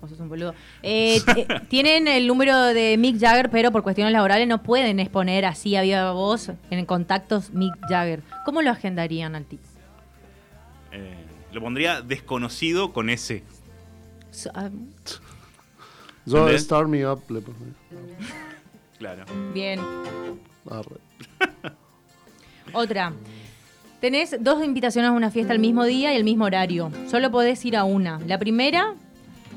Vos 0.00 0.10
sos 0.10 0.20
un 0.20 0.28
boludo. 0.28 0.54
Eh, 0.82 1.20
tienen 1.68 2.08
el 2.08 2.26
número 2.26 2.58
de 2.60 2.96
Mick 2.98 3.18
Jagger, 3.18 3.50
pero 3.50 3.72
por 3.72 3.82
cuestiones 3.82 4.12
laborales 4.12 4.46
no 4.46 4.62
pueden 4.62 5.00
exponer 5.00 5.46
así 5.46 5.76
a 5.76 5.82
viva 5.82 6.12
voz 6.12 6.50
en 6.70 6.84
contactos 6.84 7.50
Mick 7.52 7.74
Jagger. 7.88 8.22
¿Cómo 8.44 8.60
lo 8.60 8.70
agendarían 8.70 9.34
al 9.34 9.44
tipo? 9.46 9.62
Eh, 10.92 11.14
lo 11.52 11.60
pondría 11.62 12.02
desconocido 12.02 12.92
con 12.92 13.08
ese. 13.08 13.44
So- 14.30 14.50
ah, 14.54 14.68
Yo 16.26 16.38
¿Entendés? 16.38 16.64
Start 16.64 16.88
Me 16.88 17.06
Up 17.06 17.22
le. 17.30 17.40
Claro. 18.98 19.24
bien. 19.54 19.80
Otra. 22.72 23.12
Tenés 24.04 24.36
dos 24.38 24.62
invitaciones 24.62 25.08
a 25.08 25.12
una 25.12 25.30
fiesta 25.30 25.54
al 25.54 25.58
mismo 25.60 25.82
día 25.84 26.12
y 26.12 26.16
el 26.16 26.24
mismo 26.24 26.44
horario. 26.44 26.90
Solo 27.10 27.30
podés 27.30 27.64
ir 27.64 27.74
a 27.74 27.84
una. 27.84 28.20
La 28.26 28.38
primera 28.38 28.92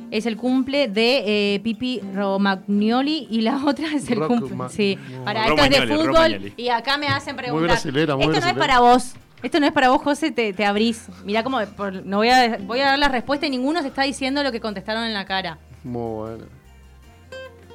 es 0.10 0.26
el 0.26 0.38
cumple 0.38 0.88
de 0.88 1.56
eh, 1.56 1.60
Pipi 1.60 2.00
Romagnoli 2.14 3.28
y 3.30 3.42
la 3.42 3.62
otra 3.66 3.88
es 3.94 4.10
el 4.10 4.20
Rocma- 4.20 4.40
cumple. 4.40 4.70
Sí, 4.70 4.98
no. 5.12 5.26
para 5.26 5.48
esto 5.50 5.62
es 5.66 5.70
de 5.70 5.82
fútbol 5.88 6.06
Romagnoli. 6.08 6.54
y 6.56 6.70
acá 6.70 6.98
me 6.98 7.08
hacen 7.10 7.36
preguntar. 7.36 7.68
brasilera, 7.72 8.16
muy 8.16 8.24
esto 8.24 8.40
no 8.40 8.48
es 8.48 8.54
para 8.54 8.80
vos. 8.80 9.16
Esto 9.44 9.60
no 9.60 9.66
es 9.66 9.74
para 9.74 9.90
vos, 9.90 10.02
José, 10.02 10.32
te, 10.32 10.54
te 10.54 10.64
abrís. 10.64 11.10
Mirá 11.26 11.44
cómo 11.44 11.60
por- 11.76 12.06
no 12.06 12.16
voy 12.16 12.30
a, 12.30 12.58
voy 12.66 12.80
a 12.80 12.86
dar 12.86 13.00
la 13.00 13.10
respuesta 13.10 13.48
y 13.48 13.50
ninguno 13.50 13.82
se 13.82 13.90
está 13.90 14.04
diciendo 14.04 14.44
lo 14.44 14.54
que 14.54 14.62
contestaron 14.62 15.04
en 15.04 15.14
la 15.14 15.26
cara. 15.26 15.58
Muy 15.84 16.16
bueno. 16.30 16.46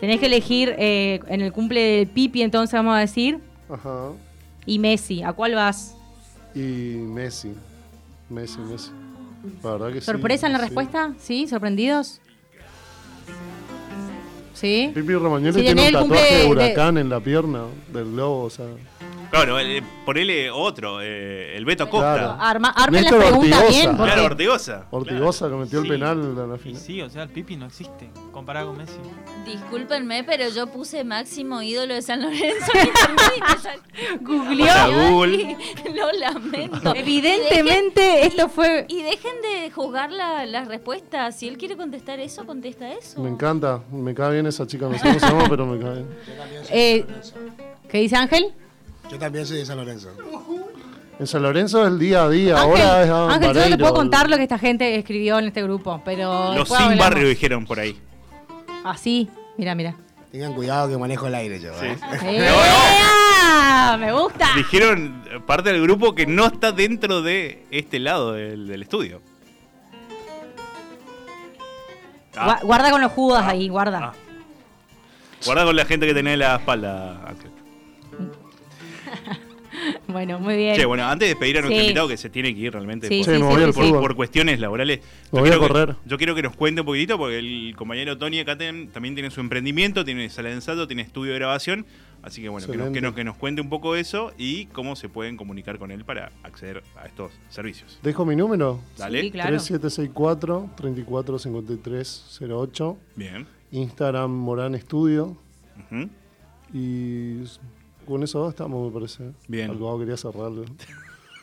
Tenés 0.01 0.21
que 0.21 0.25
elegir 0.25 0.75
eh, 0.79 1.21
en 1.29 1.43
el 1.43 1.53
cumple 1.53 1.81
de 1.83 2.07
Pipi, 2.07 2.41
entonces 2.41 2.73
vamos 2.73 2.97
a 2.97 3.01
decir, 3.01 3.41
Ajá. 3.69 4.13
y 4.65 4.79
Messi. 4.79 5.23
¿A 5.23 5.35
cuál 5.35 5.55
vas? 5.55 5.99
Y 6.55 6.61
Messi. 6.61 7.53
Messi, 8.29 8.59
Messi. 8.61 8.91
La 9.63 9.73
verdad 9.73 9.89
que 9.93 10.01
sí, 10.01 10.07
¿Sorpresa 10.07 10.47
en 10.47 10.53
la 10.53 10.59
sí. 10.61 10.65
respuesta? 10.67 11.15
¿Sí? 11.19 11.47
¿Sorprendidos? 11.49 12.21
¿Sí? 14.55 14.93
Pipi 14.95 15.15
Romagnoli 15.15 15.53
Sí, 15.55 15.63
tiene 15.63 15.87
un 15.89 15.93
tatuaje 15.93 16.35
de 16.35 16.43
de- 16.45 16.49
huracán 16.51 16.99
en 16.99 17.09
la 17.09 17.21
pierna 17.21 17.65
del 17.93 18.13
globo, 18.13 18.45
o 18.45 18.51
sea. 18.51 18.67
Claro, 19.33 19.59
eh, 19.59 19.83
ponele 20.05 20.51
otro, 20.51 21.01
eh, 21.01 21.57
el 21.57 21.65
Beto 21.65 21.85
Acosta. 21.85 22.13
Claro. 22.19 22.37
Arma, 22.39 22.69
armen 22.69 23.03
la 23.05 23.11
Néstor 23.11 23.19
pregunta 23.31 23.57
Ortigosa. 23.57 23.79
bien. 23.81 23.97
porque- 23.97 24.13
Claro, 24.13 24.25
Ortigosa. 24.27 24.87
Ortigosa 24.91 25.49
que 25.49 25.55
metió 25.55 25.81
Sí. 25.81 25.87
el 25.89 25.93
penal 25.95 26.19
en 26.21 26.51
la 26.51 26.57
Y 26.57 26.59
final. 26.59 26.81
sí, 26.83 27.01
o 27.01 27.09
sea, 27.09 27.23
el 27.23 27.29
Pipi 27.31 27.57
no 27.57 27.65
existe 27.67 28.11
comparado 28.31 28.69
con 28.69 28.77
Messi. 28.79 28.99
Discúlpenme, 29.47 30.23
pero 30.25 30.51
yo 30.51 30.67
puse 30.67 31.03
máximo 31.03 31.63
ídolo 31.63 31.95
de 31.95 32.03
San 32.03 32.21
Lorenzo 32.21 32.73
Googleó. 34.21 35.11
Google. 35.11 35.57
Lo 35.95 36.13
lamento. 36.13 36.95
Evidentemente 36.95 38.27
esto 38.27 38.51
fue... 38.51 38.85
Y 38.89 39.03
dejen 39.03 39.41
de 39.41 39.71
juzgar 39.71 40.13
la- 40.13 40.45
las 40.45 40.69
respuestas. 40.69 41.39
Si 41.39 41.49
él 41.49 41.57
quiere 41.57 41.77
contestar 41.79 42.21
eso, 42.21 42.45
contesta 42.45 42.93
eso. 42.93 43.19
Me 43.23 43.31
encanta, 43.31 43.81
me 43.91 44.15
cae 44.15 44.33
bien 44.35 44.47
esa 44.47 44.67
chica, 44.67 44.89
no 44.89 44.95
sé 44.99 45.01
cómo 45.05 45.19
se 45.19 45.27
llama, 45.27 45.45
pero 45.49 45.65
me 45.67 45.81
cae 45.83 45.95
bien. 45.95 46.07
Eh. 46.71 47.07
¿Qué 47.89 47.99
dice 47.99 48.17
Ángel? 48.17 48.53
Yo 49.11 49.19
también 49.19 49.47
soy 49.47 49.59
de 49.59 49.67
San 49.67 49.77
Lorenzo. 49.77 50.11
En 51.19 51.27
San 51.27 51.43
Lorenzo 51.43 51.83
es 51.83 51.89
el 51.93 51.99
día 51.99 52.23
a 52.25 52.29
día, 52.31 52.55
Ángel, 52.61 52.81
ahora 52.83 53.03
es 53.05 53.11
Ángel, 53.11 53.41
yo 53.43 53.47
no 53.49 53.53
le 53.53 53.61
Vareiro. 53.61 53.79
puedo 53.79 53.95
contar 53.95 54.31
lo 54.31 54.37
que 54.37 54.43
esta 54.45 54.59
gente 54.59 54.97
escribió 54.97 55.39
en 55.39 55.47
este 55.47 55.63
grupo, 55.63 56.01
pero... 56.05 56.55
Los 56.55 56.69
sin 56.69 56.77
hablamos. 56.79 56.99
barrio 56.99 57.29
dijeron 57.29 57.67
por 57.67 57.79
ahí. 57.79 57.99
Así, 58.85 59.29
mira, 59.59 59.75
mira. 59.75 59.95
Tengan 60.33 60.55
cuidado 60.55 60.89
que 60.89 60.97
manejo 60.97 61.27
el 61.27 61.35
aire 61.35 61.61
yo. 61.61 61.71
¿eh? 61.83 61.97
¡Ea! 62.23 63.97
¡Me 64.01 64.13
gusta! 64.13 64.49
Dijeron 64.57 65.23
eh, 65.31 65.39
parte 65.47 65.71
del 65.73 65.83
grupo 65.83 66.15
que 66.15 66.27
no 66.27 66.47
está 66.47 66.73
dentro 66.73 67.21
de 67.21 67.67
este 67.71 67.99
lado 67.99 68.33
del, 68.33 68.67
del 68.67 68.83
estudio. 68.83 69.21
Ah, 72.35 72.47
Gua- 72.61 72.63
Guarda 72.65 72.91
con 72.91 73.01
los 73.03 73.13
judas 73.13 73.45
ahí, 73.47 73.69
guarda. 73.69 73.99
ah. 74.03 74.13
Guarda 75.45 75.65
con 75.65 75.77
la 75.77 75.85
gente 75.85 76.07
que 76.07 76.15
tenés 76.15 76.33
en 76.35 76.39
la 76.39 76.57
espalda, 76.57 77.21
Ángel. 77.29 77.51
Bueno, 80.13 80.39
muy 80.39 80.57
bien. 80.57 80.77
Che, 80.77 80.85
bueno, 80.85 81.05
antes 81.05 81.27
de 81.29 81.35
despedir 81.35 81.59
a 81.59 81.63
nuestro 81.63 81.79
Sí. 81.81 81.87
invitado 81.87 82.09
que 82.09 82.17
se 82.17 82.31
tiene 82.31 82.55
que 82.55 82.61
ir 82.61 82.73
realmente 82.73 83.09
Sí, 83.09 83.23
por, 83.25 83.35
Sí, 83.35 83.41
cuestiones 84.15 84.61
laborales. 84.61 85.01
Voy 85.31 85.49
a 85.51 85.59
que- 85.59 85.95
yo 86.07 86.17
quiero 86.19 86.35
que 86.35 86.43
nos 86.43 86.55
cuente 86.55 86.81
un 86.83 86.87
poquitito 86.87 87.17
porque 87.19 87.39
el 87.39 87.75
compañero 87.77 88.17
Tony 88.19 88.41
acá 88.41 88.57
ten- 88.57 88.89
también 88.89 89.15
tiene 89.15 89.31
su 89.31 89.41
emprendimiento, 89.41 90.05
tiene 90.05 90.29
sala 90.31 90.51
de 90.51 90.57
ensayo, 90.57 90.87
tiene 90.87 91.03
estudio 91.03 91.33
de 91.33 91.39
grabación. 91.39 91.87
Así 92.23 92.41
que 92.41 92.49
bueno, 92.49 92.69
que 92.69 92.77
nos, 92.77 92.91
que, 92.91 93.01
nos, 93.01 93.15
que 93.15 93.25
nos 93.25 93.37
cuente 93.37 93.61
un 93.63 93.69
poco 93.69 93.97
eso 93.97 94.33
y 94.39 94.67
cómo 94.67 94.95
se 94.95 95.09
pueden 95.09 95.37
comunicar 95.37 95.79
con 95.79 95.91
él 95.91 96.05
para 96.05 96.31
acceder 96.45 96.85
a 96.97 97.07
estos 97.07 97.33
servicios. 97.51 97.99
Dejo 98.01 98.25
mi 98.25 98.37
número. 98.37 98.81
Dale. 98.97 99.23
Sí, 99.23 99.31
claro. 99.33 99.49
3764 99.49 100.71
345308 100.77 102.97
Bien. 103.17 103.45
Instagram 103.73 104.31
Morán 104.31 104.77
Estudio. 104.77 105.37
Ujú. 105.91 106.09
Y 106.73 107.39
con 108.07 108.23
eso 108.23 108.49
estamos, 108.49 108.87
me 108.87 108.93
parece. 108.93 109.33
Bien. 109.49 109.71
Algo 109.71 109.99
quería 109.99 110.17
cerrarlo. 110.17 110.65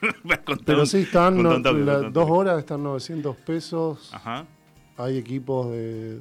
Pero 0.66 0.80
un- 0.82 0.88
sí, 0.88 1.00
están 1.00 1.42
no- 1.42 1.62
toque, 1.62 1.80
la- 1.80 2.10
dos 2.10 2.30
horas, 2.30 2.60
están 2.60 2.84
900 2.84 3.36
pesos. 3.38 4.10
Ajá. 4.14 4.46
Hay 4.98 5.18
equipos 5.18 5.72
de, 5.72 6.20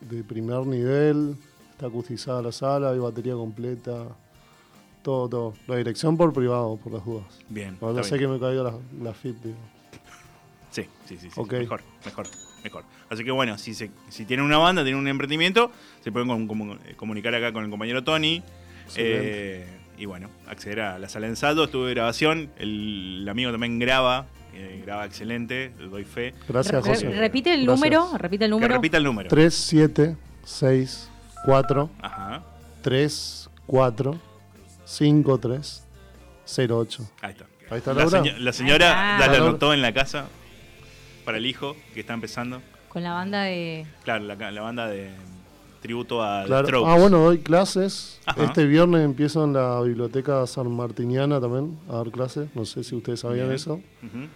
de 0.00 0.24
primer 0.24 0.66
nivel. 0.66 1.36
Está 1.70 1.86
acustizada 1.86 2.42
la 2.42 2.52
sala, 2.52 2.90
hay 2.90 2.98
batería 2.98 3.34
completa. 3.34 4.06
Todo, 5.02 5.28
todo. 5.28 5.54
La 5.66 5.76
dirección 5.76 6.16
por 6.16 6.32
privado, 6.32 6.76
por 6.76 6.92
las 6.92 7.04
dudas. 7.04 7.24
Bien. 7.48 7.78
No, 7.80 7.92
no 7.92 8.04
sé 8.04 8.18
bien. 8.18 8.28
que 8.30 8.34
me 8.34 8.40
caiga 8.40 8.62
la, 8.64 8.74
la 9.02 9.14
FIP, 9.14 9.36
digo. 9.42 9.56
Sí, 10.70 10.82
sí, 11.06 11.16
sí. 11.18 11.30
sí. 11.30 11.40
Mejor, 11.40 11.80
mejor, 12.04 12.26
mejor. 12.62 12.84
Así 13.08 13.24
que 13.24 13.30
bueno, 13.32 13.56
si, 13.58 13.74
se, 13.74 13.90
si 14.08 14.24
tienen 14.24 14.44
una 14.46 14.58
banda, 14.58 14.82
tienen 14.84 15.00
un 15.00 15.08
emprendimiento, 15.08 15.72
se 16.00 16.12
pueden 16.12 16.28
com- 16.28 16.46
com- 16.46 16.78
comunicar 16.96 17.34
acá 17.34 17.52
con 17.52 17.64
el 17.64 17.70
compañero 17.70 18.04
Tony. 18.04 18.42
Eh, 18.96 19.66
y 20.00 20.06
bueno, 20.06 20.30
acceder 20.48 20.80
a 20.80 20.98
la 20.98 21.08
sala 21.08 21.26
de 21.26 21.32
ensayo, 21.32 21.64
estuve 21.64 21.88
de 21.88 21.94
grabación. 21.94 22.50
El, 22.58 23.20
el 23.22 23.28
amigo 23.28 23.50
también 23.52 23.78
graba, 23.78 24.26
eh, 24.54 24.80
graba 24.84 25.04
excelente, 25.04 25.72
le 25.78 25.88
doy 25.88 26.04
fe. 26.04 26.34
Gracias, 26.48 26.82
Re- 26.84 26.90
José. 26.90 27.10
repite 27.10 27.52
el 27.54 27.66
Gracias. 27.66 27.76
número, 27.78 28.18
repite 28.18 28.44
el 28.46 28.48
Que 28.48 28.54
número. 28.54 28.74
repita 28.74 28.96
el 28.96 29.04
número. 29.04 29.28
3, 29.28 29.54
7, 29.54 30.16
6, 30.44 31.10
4, 31.44 31.90
Ajá, 32.00 32.42
3, 32.82 33.50
4, 33.66 34.18
5, 34.86 35.38
3, 35.38 35.84
0, 36.46 36.78
8. 36.78 37.10
ahí 37.22 37.30
está. 37.32 37.44
Ahí 37.70 37.78
está 37.78 37.92
La, 37.94 38.00
Laura. 38.04 38.22
seño- 38.22 38.38
la 38.38 38.52
señora 38.52 39.16
está. 39.20 39.30
la 39.30 39.36
anotó 39.38 39.72
en 39.74 39.82
la 39.82 39.92
casa 39.92 40.26
para 41.24 41.38
el 41.38 41.46
hijo 41.46 41.76
que 41.94 42.00
está 42.00 42.14
empezando. 42.14 42.62
Con 42.88 43.02
la 43.04 43.12
banda 43.12 43.42
de. 43.42 43.86
Claro, 44.02 44.24
la, 44.24 44.50
la 44.50 44.60
banda 44.62 44.88
de 44.88 45.10
tributo 45.80 46.22
a 46.22 46.44
Claro. 46.44 46.66
Strokes. 46.68 46.90
Ah, 46.90 46.98
bueno, 46.98 47.18
doy 47.18 47.38
clases. 47.38 48.20
Ajá. 48.26 48.44
Este 48.44 48.66
viernes 48.66 49.02
empiezo 49.04 49.44
en 49.44 49.52
la 49.54 49.80
biblioteca 49.80 50.46
San 50.46 50.70
Martiniana 50.70 51.40
también 51.40 51.78
a 51.88 51.96
dar 51.96 52.10
clases. 52.10 52.48
No 52.54 52.64
sé 52.64 52.84
si 52.84 52.94
ustedes 52.94 53.20
sabían 53.20 53.46
Bien. 53.46 53.56
eso. 53.56 53.80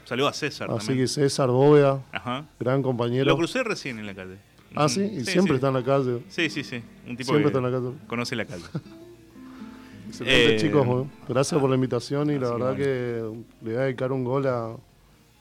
Saludo 0.05 0.29
a 0.29 0.33
César 0.33 0.69
Así 0.71 0.87
también. 0.89 1.05
que 1.05 1.09
César 1.09 1.49
Bóveda, 1.51 2.03
Ajá. 2.13 2.47
gran 2.59 2.83
compañero. 2.83 3.27
Lo 3.27 3.37
crucé 3.37 3.63
recién 3.63 3.99
en 3.99 4.07
la 4.07 4.15
calle. 4.15 4.37
Ah, 4.75 4.89
sí, 4.89 5.03
y 5.03 5.25
siempre 5.25 5.55
está 5.55 5.69
en 5.69 5.75
la 5.75 5.85
calle. 5.85 6.21
Sí, 6.29 6.51
sí, 6.51 6.65
sí. 6.65 6.83
Un 7.07 7.17
tipo 7.17 7.31
Siempre 7.33 7.43
que 7.43 7.47
está 7.47 7.59
en 7.59 7.73
la 7.73 7.79
calle. 7.79 7.95
conoce 8.09 8.35
la 8.35 8.45
calle. 8.45 8.65
Excelente, 10.09 10.55
Eh, 10.57 10.59
chicos. 10.59 11.07
Gracias 11.29 11.61
por 11.61 11.69
la 11.71 11.77
invitación 11.77 12.31
y 12.31 12.39
la 12.39 12.49
así 12.49 12.57
que 12.57 12.63
verdad 12.63 12.77
que 12.77 13.45
le 13.63 13.71
voy 13.73 13.75
a 13.75 13.85
dedicar 13.85 14.13
un 14.13 14.25
gol 14.25 14.47
a, 14.47 14.77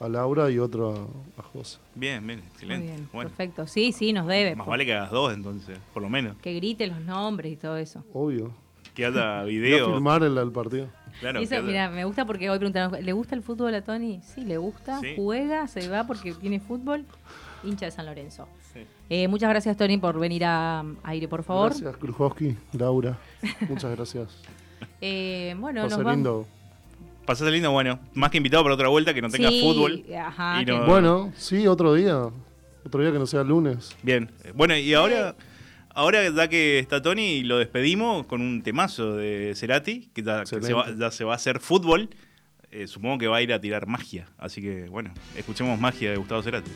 a 0.04 0.10
Laura 0.10 0.50
y 0.52 0.60
otro 0.60 0.92
a, 1.38 1.42
a 1.42 1.44
José. 1.44 1.80
Bien, 1.96 2.26
bien, 2.26 2.40
Muy 2.40 2.48
excelente. 2.50 2.86
bien, 2.88 3.10
bueno, 3.14 3.30
perfecto. 3.30 3.68
Sí, 3.68 3.92
sí, 3.92 4.14
nos 4.14 4.28
debe. 4.28 4.56
más 4.56 4.68
vale 4.68 4.86
que 4.86 4.94
hagas 4.94 5.12
dos 5.12 5.34
entonces, 5.34 5.78
por 5.94 6.04
lo 6.04 6.10
menos. 6.10 6.36
Que 6.42 6.54
grite 6.56 6.88
los 6.88 7.00
nombres 7.02 7.52
y 7.54 7.56
todo 7.56 7.78
eso. 7.78 8.04
Obvio. 8.14 8.52
Que 8.94 9.06
haya 9.06 9.42
Voy 9.44 9.58
a 9.58 9.62
video. 9.62 9.92
filmar 9.94 10.24
el, 10.24 10.38
el 10.38 10.52
partido. 10.52 10.88
Claro, 11.20 11.40
eso, 11.40 11.62
mira, 11.64 11.90
me 11.90 12.06
gusta 12.06 12.26
porque 12.26 12.50
hoy 12.50 12.58
preguntaron, 12.58 13.04
¿le 13.06 13.14
gusta 13.14 13.36
el 13.36 13.44
fútbol 13.44 13.74
a 13.76 13.84
Tony? 13.84 14.20
Sí, 14.24 14.42
le 14.44 14.58
gusta, 14.58 15.00
Sí. 15.00 15.14
juega, 15.16 15.68
se 15.68 15.88
va 15.88 16.06
porque 16.08 16.34
tiene 16.34 16.60
fútbol, 16.60 17.06
hincha 17.64 17.86
de 17.86 17.92
San 17.92 18.06
Lorenzo. 18.08 18.48
Sí. 18.74 18.82
Eh, 19.10 19.28
muchas 19.28 19.50
gracias, 19.50 19.78
Tony, 19.78 19.98
por 19.98 20.20
venir 20.20 20.44
a, 20.44 20.80
a 20.80 20.86
aire, 21.04 21.28
por 21.28 21.44
favor. 21.44 21.70
Gracias, 21.70 21.98
Krujowski, 21.98 22.58
Laura. 22.74 23.18
Muchas 23.70 23.96
gracias. 23.96 24.30
Eh, 25.06 25.54
bueno, 25.60 25.88
nos 25.90 26.02
vamos. 26.02 26.48
Pasate 27.26 27.52
lindo, 27.52 27.72
bueno, 27.72 28.00
más 28.14 28.32
que 28.32 28.38
invitado 28.38 28.64
para 28.64 28.76
otra 28.76 28.88
vuelta 28.90 29.14
que 29.14 29.22
no 29.22 29.30
tenga 29.30 29.50
Sí, 29.50 29.62
fútbol. 29.62 30.04
ajá, 30.18 30.62
Y 30.62 30.66
que- 30.66 30.72
no- 30.72 30.86
Bueno, 30.86 31.32
sí, 31.38 31.68
otro 31.68 31.94
día. 31.94 32.18
Otro 32.86 33.02
día 33.02 33.12
que 33.14 33.20
no 33.20 33.26
sea 33.26 33.44
lunes. 33.44 33.96
Bien. 34.04 34.30
Bueno, 34.54 34.76
y 34.76 34.94
ahora, 34.94 35.36
ahora 35.94 36.28
ya 36.30 36.50
que 36.50 36.80
está 36.80 37.02
Tony, 37.02 37.44
lo 37.44 37.58
despedimos 37.60 38.26
con 38.26 38.42
un 38.42 38.62
temazo 38.62 39.16
de 39.16 39.54
Cerati, 39.56 40.10
que 40.14 40.22
ya, 40.22 40.42
que 40.42 40.62
se, 40.62 40.74
va, 40.74 40.88
ya 40.94 41.12
se 41.12 41.24
va 41.24 41.32
a 41.32 41.36
hacer 41.38 41.60
fútbol. 41.62 42.10
Eh, 42.72 42.88
supongo 42.88 43.20
que 43.20 43.28
va 43.28 43.38
a 43.38 43.42
ir 43.42 43.54
a 43.54 43.62
tirar 43.62 43.88
magia. 43.88 44.28
Así 44.38 44.62
que, 44.62 44.90
bueno, 44.90 45.14
escuchemos 45.38 45.80
magia 45.80 46.12
de 46.12 46.18
Gustavo 46.18 46.42
Cerati. 46.44 46.72